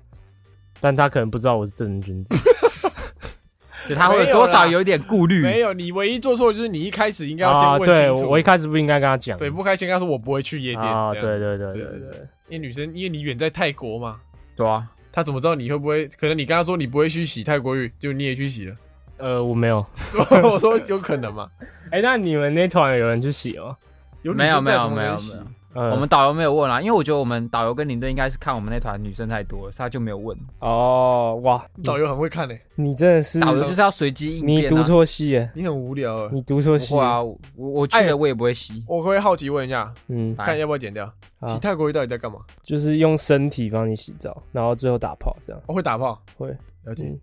[0.81, 2.35] 但他可能不知道我是正人君子。
[3.89, 5.43] 就他会多少有点顾虑。
[5.43, 8.23] 没有，你唯一做错的就是你一开始应该要啊，先问对，清楚。
[8.27, 9.37] 我我一开始不应该跟他讲。
[9.39, 10.85] 对不开心跟他说我不会去夜店。
[10.85, 14.21] 啊，对对对对对，因为女生，因为你远在泰国嘛，
[14.55, 16.07] 对啊，他怎么知道你会不会？
[16.09, 18.75] 可能你跟他说你不会去洗泰国浴，就你也去洗了。
[19.19, 19.85] 呃，我没有。
[20.43, 21.49] 我说有可能嘛？
[21.91, 23.77] 哎，那你们那团有人去洗哦？
[24.23, 25.47] 有没有没有没有没有。
[25.75, 30.37] 呃我们导游没有问啦，因为我觉得我们导游跟领队应该是看我们那团女生太多了，所以他就没有问。
[30.59, 34.63] 哦，哇，导游很会看诶，你真的是导游就是要随机应变、啊。
[34.63, 36.31] 你读错戏耶，你很无聊啊。
[36.33, 37.05] 你读错戏不会。
[37.05, 38.85] 啊，我我去了我也不会吸。
[38.89, 41.13] 我会好奇问一下，嗯，看要不要剪掉？
[41.61, 42.41] 泰国浴到底在干嘛？
[42.63, 46.49] 就是用身体帮你洗澡，然后最后打泡，这样我会打泡，会，
[46.85, 47.05] 了解。
[47.05, 47.19] 嗯，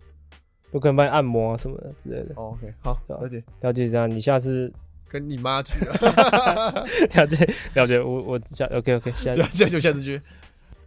[0.72, 2.34] 有可能帮你按摩啊什么的之类的。
[2.36, 3.42] 哦 OK，好，了解。
[3.60, 4.72] 了解这样，你下次
[5.08, 5.92] 跟你妈去了，
[7.14, 10.20] 了解了解，我我下 OK OK 下下下就下次去。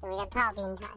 [0.04, 0.90] 有一个炮兵团，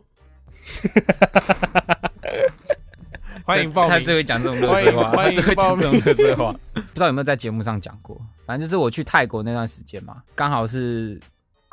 [3.44, 4.14] 欢迎报名他最。
[4.14, 6.52] 会讲这种乐色话，欢迎他最会讲这欢种乐色话。
[6.72, 8.20] 不知道有没有在节目上讲过？
[8.46, 11.20] 反正就是我去泰国那段时间嘛，刚好是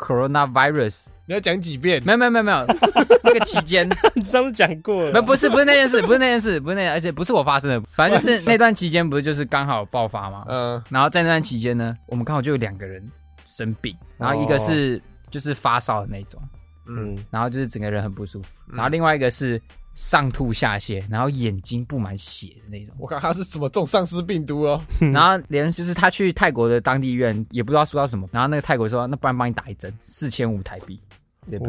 [0.01, 2.03] coronavirus，你要讲几遍？
[2.03, 2.65] 没有没有没有没有，
[3.23, 10.43] 那个期间，你上次讲过了，没有不是不是那件事，不是那件事，不是那件，而且不是我发生的，反正就是那段期间不是就是刚好爆发嘛。
[10.47, 13.05] 嗯，然后在那段期间呢，我们刚好就有两个人
[13.45, 14.99] 生病，然后一个是
[15.29, 16.41] 就是发烧的那种，
[16.87, 18.75] 嗯嗯，然后就是整个人很不舒服，嗯。
[18.75, 19.61] 然后另外一个是
[19.93, 22.95] 上吐下泻，然后眼睛布满血的那种。
[22.97, 24.81] 我看他是什么中丧尸病毒哦。
[24.99, 30.99] 然后连就是他去泰国的当地医院也不知道说到什么，然后那个泰国说那不然帮你打一针，四千五台币，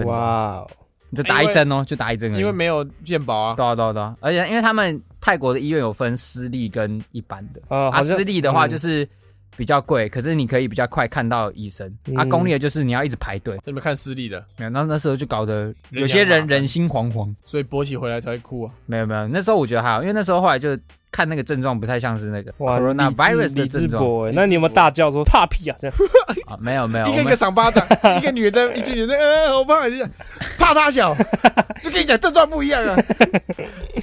[0.05, 0.71] 哇，哦，
[1.11, 2.41] 你就打一针哦，就打一针而已。
[2.41, 3.55] 因为没有健保啊。
[3.55, 9.09] 对啊对啊对啊，而且因为他们泰国的医院有分私立跟一般的，啊，啊私立的话嗯就是
[9.57, 11.87] 比较贵，可是你可以比较快看到医生，
[12.17, 17.35] 啊嗯公立的就是你要一直排队，你们看私立的，没有那那时候就搞得有些人人心惶惶。
[17.45, 18.73] 所以勃起回来才会哭啊。
[18.87, 20.77] 没有没有，那时候我觉得还好，因为那时候后来就
[21.11, 25.77] 看那个症状不太像是那个哇 coronavirus 的症状那你有没有大叫说怕屁啊？
[25.79, 25.97] 这样
[26.49, 27.87] 啊，没有没有，一个一个赏巴掌，
[28.19, 30.11] 一个女的，一群女的，呃，好怕，就讲
[30.59, 31.15] 怕他小，
[31.83, 32.97] 就跟你讲症状不一样啊。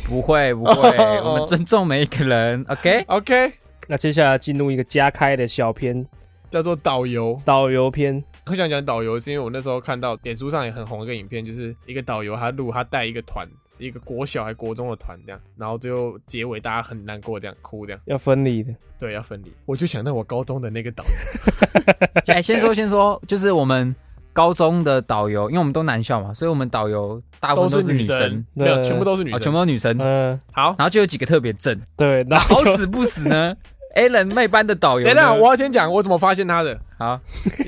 [0.05, 3.53] 不会不会，哦我们尊重每一个人，OK？OK，
[3.91, 6.05] 那接下来进入一个加开的小篇
[6.47, 7.41] 叫做导游。
[7.43, 13.47] 导游篇，我想讲导游，是因为我那时候看到脸书上也很红一个影片，就是一个导游他录他带一个团，
[13.79, 19.51] 一个国小还国中的团这样，然后最后结尾大家很难过这样哭这样，要分离的，对，要分离。
[19.65, 23.95] 我就想到我高中的那个导游，哎， 先说先说，就是我们
[24.33, 29.51] 高中的导游，因为我们都男校嘛，所以我们导游大部分都是女生，没有，对全部都是女生，全。
[29.51, 29.97] 部都是女生。
[29.99, 33.55] 嗯，好，然后就有几个特别正，对，然后好死不死呢
[33.95, 36.79] ，Alan 妹班的导游等，等下，我要先讲我怎么发现他的。
[36.97, 37.19] 好，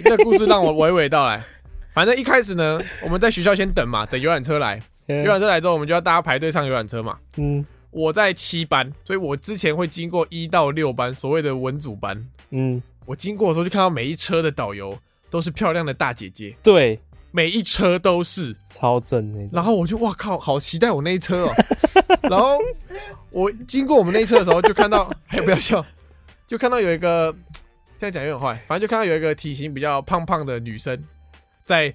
[0.03, 1.43] 这个故事让我娓娓道来。
[1.93, 4.82] 反正一开始呢，我们在学校先等嘛，等游览车来。
[5.07, 7.17] 游览车来之后，我们就要大家排队上游览车嘛。
[7.38, 12.26] 嗯我在七班，所以我之前会经过一到六班，所谓的文组班。
[12.51, 14.97] 嗯，我经过的时候就看到每一车的导游
[15.30, 16.97] 都是漂亮的大姐姐，对，
[17.32, 18.55] 每一车都是。
[18.69, 21.53] 超正那种，然后我就哇靠，好期待我那一车哦。
[22.24, 22.57] 然后
[23.32, 25.86] 我经过我们那一车的时候，就看到，哎，不要笑，
[26.52, 27.34] 就看到有一个
[27.97, 31.02] 这样讲有点坏，反正就看到有一个体型比较胖胖的女生，
[31.64, 31.86] 在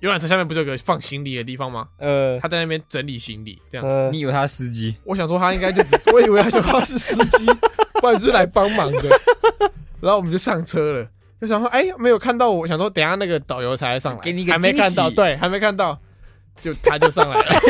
[0.00, 1.86] 游览车下面不是有个放行李的地方吗？
[1.98, 3.88] 呃她在那边整理行李，这样。
[3.88, 4.96] 呃你以为他是司机？
[5.04, 7.46] 我想说她应该就只， 我以为她就她是司机，
[8.00, 9.08] 不然就是来帮忙的。
[10.00, 11.08] 然后我们就上车了，
[11.40, 15.96] 就想说，哎，没有看到我，想说等一下那个导游才来上来，给你一个还没看到，对，还没看到，
[16.60, 17.60] 就他就上来了，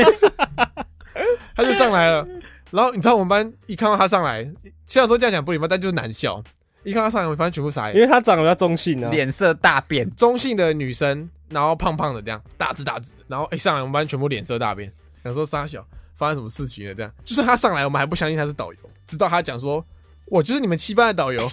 [1.54, 2.26] 他就上来了。
[2.72, 4.42] 然后你知道我们班一看到他上来，
[4.86, 6.42] 虽然说这样讲不礼貌，但就是难笑。
[6.84, 7.94] 一看他上来，我们班全部傻眼。
[7.94, 14.90] 因为他长得比较中性啊，脸色大变，中性的女生，然后胖胖的这样，大只大只的，然后一上来我们班全部脸色大变，
[15.22, 17.12] 想说傻小发生什么事情了这样。
[17.24, 19.84] 就算他上来，我们还不相信他是导游，直到他讲说，
[20.26, 21.48] 我就是你们七班的导游，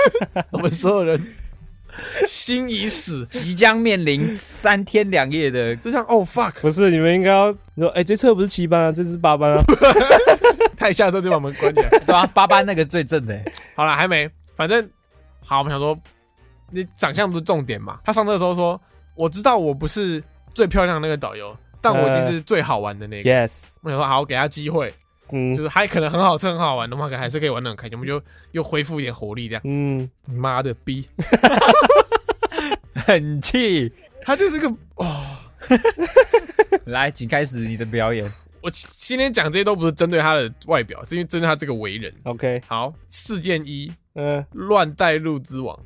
[0.50, 1.34] 我们所有人
[2.26, 9.62] 心已死，即将面临三天两夜的就像哦 fuck，不是你们应该要你说，哎，这车不是七班啊，这是八班啊，
[10.76, 11.88] 他一下车就把门关起来。
[12.06, 14.88] 对啊，八班那个最正的、欸，好了，还没，反正
[15.40, 15.98] 好，我们想说，
[16.70, 18.00] 你长相不是重点嘛？
[18.04, 18.80] 他上车的时候说，
[19.14, 20.22] 我知道我不是
[20.54, 23.30] 最漂亮的那个导游，但我一定是最好玩的那个。
[23.30, 24.92] yes，我想说，好，给他机会，
[25.30, 27.96] 嗯就是还可能很好吃、很好玩的话，可能还是可以玩的很开心。
[27.96, 28.22] 我们就
[28.52, 29.62] 又恢复一点活力，这样。
[29.64, 31.06] 嗯，你妈的逼，
[32.94, 33.92] 很气。
[34.22, 35.40] 他就是个哇！
[36.86, 38.30] 来，请开始你的表演。
[38.62, 42.10] 我今天讲这些都不是针对他的外表，是因为针对他这个为人。
[42.22, 45.78] ，OK，好，事件一，嗯乱带路之王。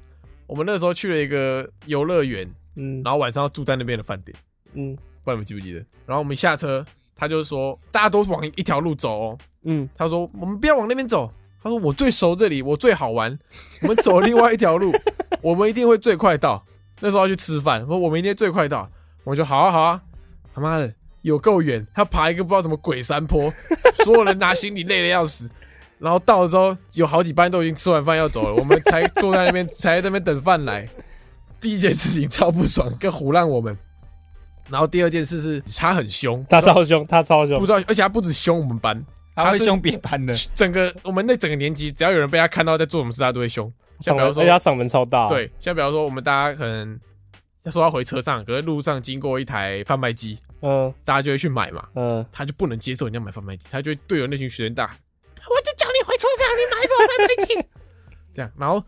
[0.47, 4.37] 我们那时候去了一个游乐园，嗯然后晚上要住在那边的饭店。
[4.75, 5.79] 嗯不知道你们记不记得？
[6.07, 6.85] 然后我们下车，
[7.19, 9.39] 他就说大家都往一条路走哦。
[9.65, 11.31] 嗯，他说我们不要往那边走。
[11.61, 13.37] 他说我最熟这里，我最好玩。
[13.83, 14.93] 我们走另外一条路，
[15.43, 16.65] 我们一定会最快到。
[17.01, 18.89] 那时候要去吃饭，说我们一定最快到。
[19.25, 20.01] 我就好啊好啊，
[20.55, 20.91] 他妈的
[21.23, 23.53] 有够远，他爬一个不知道什么鬼山坡，
[24.05, 25.51] 所有人拿行李累得要死。
[25.99, 30.89] 然后到了之后，有好几班都已经吃完饭要走了，我们才坐在那边， 才在那边等饭来。
[31.61, 33.77] 第一件事情超不爽，跟胡烂我们。
[34.71, 37.59] 然后第二件事是他很凶，他超凶，他超凶。
[37.59, 39.05] 不，知道，而且他不止凶我们班，
[39.35, 43.73] 他会凶别班的，整个我们那整个年级，只要有人被他看到在做什么事，他都会凶。
[44.01, 46.99] 像比如说而且，他嗓门超大，，对，像比方说我们大家可能
[47.65, 50.93] 要说要回车上，可是路上经过一台贩卖机，嗯。
[51.05, 54.97] 大家就会去买嘛，嗯，他就不能接受人家买贩卖机，他就会对着那群学生大喊
[55.51, 57.69] ：“我就叫你回车上，你买什么贩卖机？”
[58.35, 58.85] 这样，然后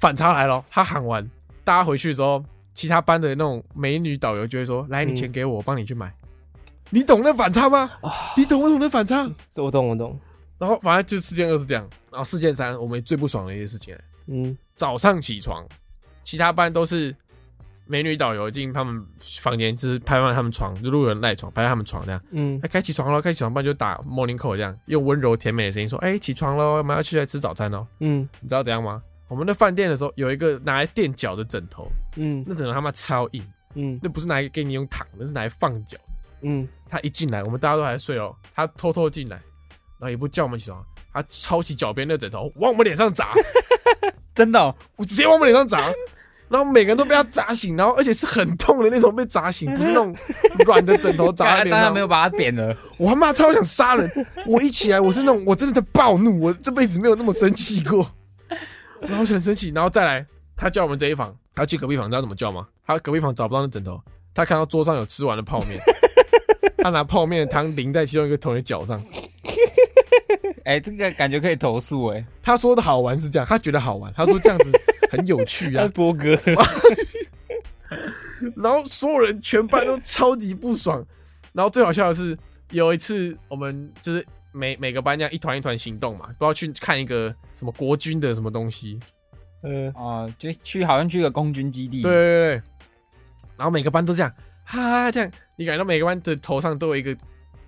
[0.00, 1.28] 反差来了，他喊完，
[1.64, 2.42] 大家回去之后，
[2.76, 6.12] 其他班的那种美女导游就会说：“来，你钱给我，我帮你去买。”
[6.90, 7.90] 你懂那反差吗？
[8.36, 9.28] 你懂不懂那反差？
[9.50, 10.16] 这我懂我懂，
[10.58, 13.96] 然后反正就事件二是这样，然后事件三我们最不爽的一件事情，
[14.26, 15.66] 嗯早上起床，
[16.22, 17.12] 其他班都是
[17.86, 19.04] 美女导游进他们
[19.40, 22.20] 房间，就是拍完他们床，就路人赖床，拍拍他们床这样。
[22.30, 27.84] 嗯哎，该起床了，该起床，不然就打 morning call 这样，用温柔甜美的声音说：“哎，起床喽，我们要去来吃早餐喽。
[27.98, 29.02] 嗯”你知道怎样吗？
[29.28, 33.42] 我们的饭店的时候有一个拿来垫脚的枕头，嗯那枕头他妈超硬，
[33.74, 35.96] 嗯那不是拿来给你用躺，那是拿来放脚。
[36.42, 39.36] 嗯，他一进来，我们大家都还在睡哦，他偷偷进来，
[39.98, 43.32] 然后也不叫我们起床，他抄起脚边的枕头往我们脸上砸，
[44.34, 45.90] 真的哦、我直接往我们脸上砸，
[46.48, 50.14] 然后每个人都被他砸醒，然后而且是很痛的那种被砸醒， 不是那种
[50.66, 52.00] 软的枕头砸在脸上当然没。
[52.00, 52.76] 有把他扁了。
[52.98, 54.08] 我他妈超想杀人！
[54.46, 58.08] 我一起来，我是那种我真的在暴怒，我这辈子没有那么生气过，
[59.08, 60.26] 然后很生气，然后再来，
[60.56, 62.66] 他叫我们这一房，他去隔壁房，你知道怎么叫吗？
[62.86, 64.00] 他隔壁房找不到那枕头，
[64.34, 65.80] 他看到桌上有吃完的泡面，
[66.78, 69.02] 他拿泡面的汤淋在其中一个同学脚上。
[70.64, 74.72] 哎、这个感觉可以投诉哎、他说的好玩是这样，他觉得好玩，他说这样子
[75.10, 75.86] 很有趣啊。
[75.94, 76.36] 波哥，
[78.56, 81.04] 然后所有人全班都超级不爽。
[81.52, 82.36] 然后最好笑的是，
[82.70, 84.26] 有一次我们就是
[84.56, 88.98] 每每个班这样一团一团行动嘛，不知道去看一个什么国军的什么东西。
[89.62, 92.02] 嗯啊、就去好像去个空军基地。
[92.02, 92.62] 对，对对。
[93.56, 94.32] 然后每个班都这样，
[94.64, 97.16] 哈哈这样，你感觉到每个班的头上都有一个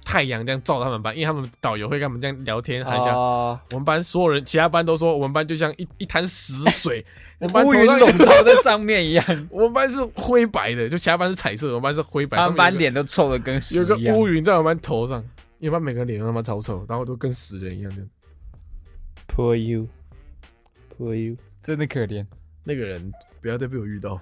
[0.04, 3.10] 太阳这样照他们班，因为他们导游会跟他们这样聊天喊一下。
[3.10, 7.04] 啊，我们班所有人，其他班都说我们班就像一一滩死水，
[7.40, 12.36] 我们班乌头上云笼罩在上面一样， 我们班是灰白的，就其他班是彩色，我们班是灰白。
[12.38, 14.16] 他们班脸都臭的跟屎有个一样。
[14.16, 15.24] 乌云在我们班头上，
[15.58, 18.02] 因为班每个人脸都他妈超丑，然后都跟死人一样的。
[19.28, 22.24] Poor you，Poor you，真的可怜。
[22.64, 24.20] 那个人不要再被我遇到，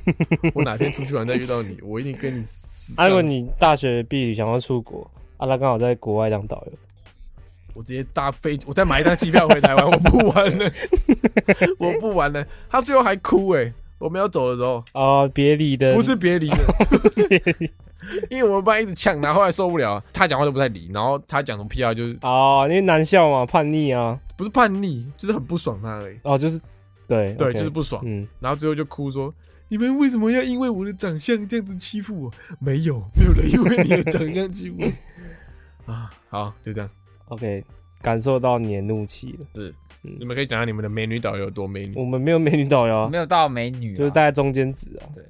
[0.54, 3.00] 我哪天出去玩再遇到你，我一定跟你死。
[3.00, 6.72] 啊，如果你大学毕业想要出国，阿拉刚好在国外当导游，
[7.74, 10.72] 我直接搭飞，我再买一张机票回台湾，我不玩了，
[11.78, 12.46] 我不玩了。
[12.68, 15.94] 他最后还哭哎、我们要走的时候，啊，别离的。
[15.94, 16.56] 不是别离的，
[18.30, 26.18] 因为我们班一直呛然，后来受不了，他讲话都不太理，然后他讲什么屁话，就是哦，因为男校嘛，叛逆啊，不是叛逆，就是很不爽他而已。
[26.22, 26.60] 哦，就是
[27.06, 28.02] 对对就是不爽。
[28.04, 29.32] 嗯，然后最后就哭说
[29.68, 32.30] ：“你们为什么要因为我的长相这样子欺负我？
[32.58, 34.86] 没有，没有人因为你的长相欺负我。
[35.92, 36.90] ”啊，好，就这样。
[37.26, 37.64] OK，
[38.00, 39.46] 感受到你的怒气了。
[39.54, 42.04] 是，嗯你们可以讲下你们的美女导游有多美女我。
[42.04, 45.24] 们没有美女导游啊没，有到美女啊，就是大概中间值啊，对，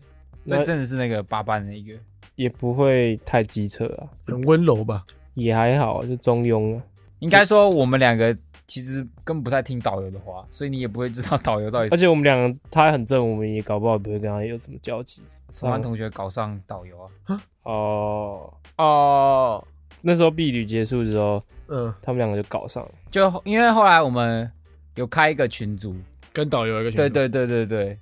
[0.45, 1.95] 那最真的是那个八班的一个。
[2.37, 5.05] 也不会太机车啊，很温柔吧？
[5.35, 6.82] 也还好啊，就中庸啊。
[7.20, 15.22] 应该说我们两个其实根本不太听导游的话，所以你也不会知道导游到底而且我们两个他很正，我们也搞不好不会跟他有什么交集。
[15.53, 17.43] 什么班同学搞上导游啊。
[17.62, 19.64] 哦，哦，
[20.03, 22.91] 那时候避旅结束之后，嗯，他们两个就搞上了。
[23.11, 24.51] 就因为后来我们
[24.97, 25.97] 有开一个群组，
[26.32, 27.99] 跟导游一个群组，对对对对对，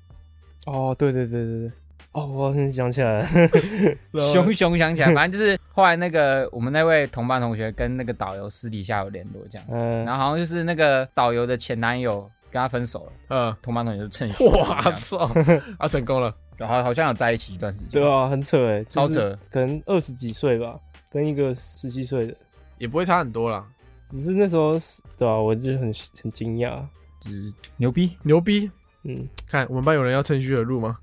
[0.67, 1.71] 哦，对对对对对，
[2.13, 3.27] 哦，我好像想起来
[4.33, 15.31] 熊熊想起来， 反正就是后来那个我们那位同班同学跟那个导游私底下有联络这样，嗯，然后好像就是那个导游的前男友跟他分手了，嗯，同班同学就趁虚哇操，
[15.79, 16.35] 啊，成功了。
[16.59, 20.79] 然后好像有在一起一段时间，对啊，很扯哎，超扯，可能二十几岁吧，
[21.11, 22.35] 跟一个十七岁的，
[22.79, 23.67] 也不会差很多啦，
[24.13, 25.93] 只是那时候是，对啊，我就很
[26.23, 26.79] 很惊讶。
[27.25, 28.17] 就是牛逼。
[28.23, 28.71] 牛逼！
[29.05, 30.97] 嗯，看我们班有人要趁虚而入吗？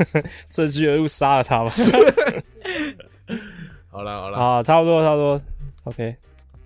[0.50, 1.70] 趁虚而入杀了他吧。
[3.88, 5.40] 好了好了，啊，差不多差不多
[5.84, 6.16] ，OK。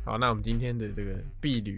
[0.05, 1.77] 好，那我们今天的这个婢旅，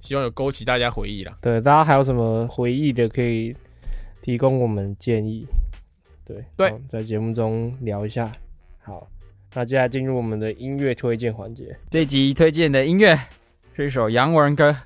[0.00, 1.38] 希望有勾起大家回忆啦。
[1.40, 3.54] 对，大家还有什么回忆的可以
[4.20, 5.46] 提供我们建议？
[6.24, 8.30] 对对在节目中聊一下。
[8.82, 9.08] 好，
[9.54, 11.76] 那接下来进入我们的音乐推荐环节。
[11.88, 13.16] 这集推荐的音乐
[13.76, 14.76] 是一首洋文歌，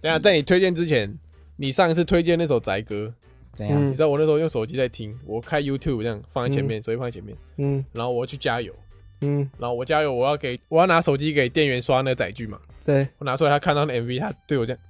[0.00, 1.14] 等下，在你推荐之前，
[1.56, 3.12] 你上一次推荐那首宅歌，
[3.54, 3.82] 怎样？
[3.82, 3.90] 嗯。
[3.90, 7.84] 你知道我那时候用手机在听，我开 YouTube 这样放在前面，手机放在前面，嗯。
[7.92, 8.74] 然后我要去加油，
[9.20, 14.80] 嗯，然后我加油，我要给我要拿手机给店员刷那个载具嘛，对，我拿出来，他看到那 MV，他对我这样，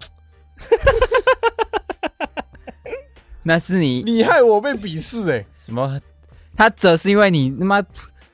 [3.43, 6.01] 那是你你害我被鄙视哎、什么？
[6.57, 7.85] 他则是因为你他妈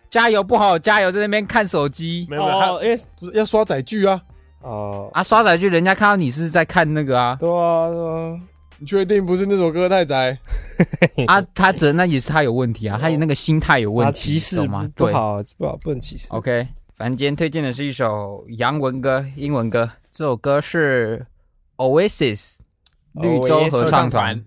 [0.09, 2.27] 加油不好，加油在那边看手机。
[2.31, 4.23] 没有没有，他哦，因为不是要刷载具啊，
[4.61, 8.39] 哦，啊，刷载剧，人家看到你是在看那个啊对啊对啊，
[8.79, 10.39] 你确定不是那首歌太宅？
[11.27, 14.91] 啊，他则那也是他有问题啊，他有那个心态有问啊，题，歧视懂吗？
[14.95, 16.29] 对不好，不好，不能歧视。
[16.31, 19.91] OK，反正今天推荐的是一首洋文歌、英文歌。
[20.11, 21.25] 这首歌是
[21.77, 22.59] Oasis
[23.13, 24.45] 绿洲合唱团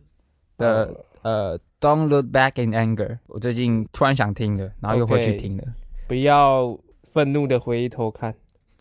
[0.58, 5.64] 的呃《Don't Look Back in Anger》，我最近突然想听的，然后又回去听了。
[6.08, 6.78] 不要
[7.12, 8.34] 愤怒的回头看。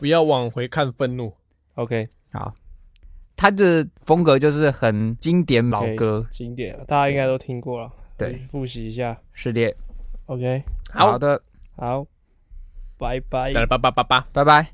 [0.03, 1.33] 不要往回看愤怒。
[1.75, 2.53] OK，好，
[3.37, 7.89] 他的风格就是很经典老歌，经典，大家应该都听过了。
[8.17, 9.17] 对，复习一下。
[9.31, 9.73] 是的。
[10.25, 11.41] OK，好好的，
[11.77, 12.05] 好，
[12.97, 13.51] 拜拜。
[13.51, 14.73] 来八八八八，拜拜。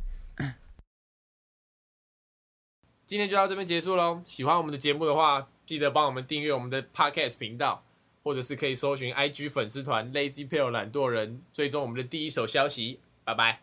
[3.06, 4.24] 今天就到这边结束喽。
[4.26, 7.84] 喜欢我们的节目的话，记得帮我们订阅我们的 Podcast 频道，
[8.24, 13.00] 或者是可以搜寻 IG 粉丝团 Lazy p a l e 懒惰人，追踪我们的第一手消息。
[13.24, 13.60] 拜拜。